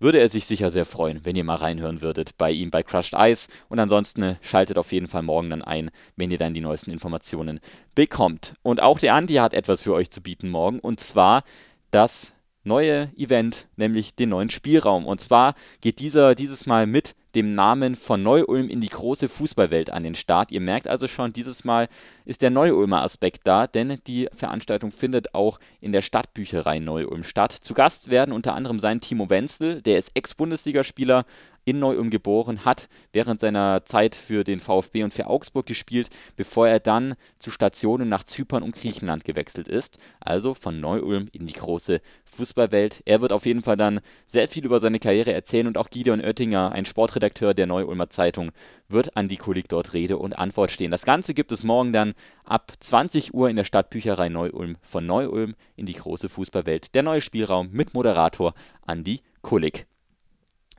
[0.00, 3.14] würde er sich sicher sehr freuen, wenn ihr mal reinhören würdet bei ihm bei Crushed
[3.16, 3.48] Ice.
[3.68, 6.90] Und ansonsten äh, schaltet auf jeden Fall morgen dann ein, wenn ihr dann die neuesten
[6.90, 7.60] Informationen
[7.94, 8.54] bekommt.
[8.62, 10.80] Und auch der Andi hat etwas für euch zu bieten morgen.
[10.80, 11.44] Und zwar
[11.90, 12.32] das
[12.64, 15.06] neue Event, nämlich den neuen Spielraum.
[15.06, 19.90] Und zwar geht dieser dieses Mal mit dem Namen von Neu-Ulm in die große Fußballwelt
[19.90, 20.52] an den Start.
[20.52, 21.88] Ihr merkt also schon, dieses Mal
[22.24, 27.52] ist der Neu-Ulmer Aspekt da, denn die Veranstaltung findet auch in der Stadtbücherei Neu-Ulm statt.
[27.52, 31.24] Zu Gast werden unter anderem sein Timo Wenzel, der ist Ex-Bundesligaspieler,
[31.70, 36.66] in Neu-Ulm geboren, hat während seiner Zeit für den VfB und für Augsburg gespielt, bevor
[36.66, 39.98] er dann zu Stationen nach Zypern und Griechenland gewechselt ist.
[40.18, 43.02] Also von Neu-Ulm in die große Fußballwelt.
[43.04, 46.20] Er wird auf jeden Fall dann sehr viel über seine Karriere erzählen und auch Gideon
[46.20, 48.50] Oettinger, ein Sportredakteur der Neu-Ulmer Zeitung,
[48.88, 50.90] wird an die Kulik dort Rede und Antwort stehen.
[50.90, 54.76] Das Ganze gibt es morgen dann ab 20 Uhr in der Stadtbücherei Neu-Ulm.
[54.82, 56.94] Von Neu-Ulm in die große Fußballwelt.
[56.96, 58.54] Der neue Spielraum mit Moderator
[58.84, 59.86] Andi Kulik.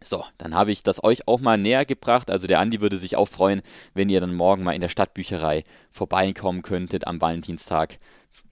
[0.03, 2.31] So, dann habe ich das euch auch mal näher gebracht.
[2.31, 3.61] Also der Andi würde sich auch freuen,
[3.93, 7.99] wenn ihr dann morgen mal in der Stadtbücherei vorbeikommen könntet am Valentinstag.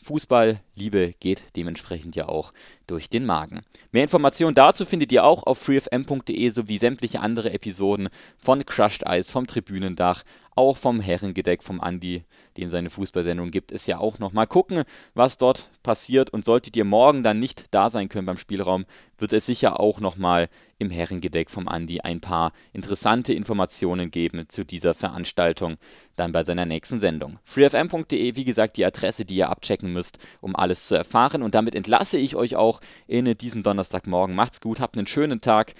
[0.04, 2.54] Fußball, Liebe geht dementsprechend ja auch
[2.88, 3.64] durch den Magen.
[3.92, 9.32] Mehr Informationen dazu findet ihr auch auf freefm.de sowie sämtliche andere Episoden von Crushed Ice,
[9.32, 10.24] vom Tribünendach,
[10.56, 12.24] auch vom Herrengedeck vom Andi,
[12.60, 14.34] dem seine Fußballsendung gibt es ja auch noch.
[14.34, 14.84] Mal gucken,
[15.14, 18.86] was dort passiert und solltet ihr morgen dann nicht da sein können beim Spielraum,
[19.18, 24.64] wird es sicher auch nochmal im Herrengedeck vom Andi ein paar interessante Informationen geben zu
[24.64, 25.78] dieser Veranstaltung
[26.16, 27.40] dann bei seiner nächsten Sendung.
[27.44, 31.76] freefm.de, wie gesagt, die Adresse, die ihr abchecken müsst, um alles zu erfahren und damit
[31.76, 34.36] entlasse ich euch auch in diesem Donnerstagmorgen.
[34.36, 35.74] Macht's gut, habt einen schönen Tag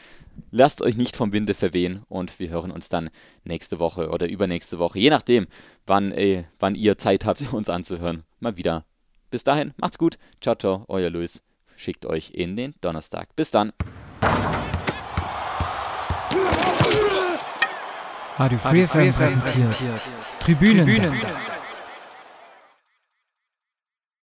[0.52, 3.10] lasst euch nicht vom Winde verwehen und wir hören uns dann
[3.44, 5.48] nächste Woche oder übernächste Woche, je nachdem,
[5.86, 8.86] wann, ey, wann ihr Zeit habt, uns anzuhören, mal wieder.
[9.32, 10.18] Bis dahin, macht's gut.
[10.42, 11.44] Ciao, ciao, euer Luis.
[11.76, 13.36] Schickt euch in den Donnerstag.
[13.36, 13.72] Bis dann.
[18.38, 19.70] Radio Free, Radio Free präsentiert.
[19.70, 20.02] präsentiert.
[20.40, 20.86] Tribünen.
[20.86, 21.20] Tribünen.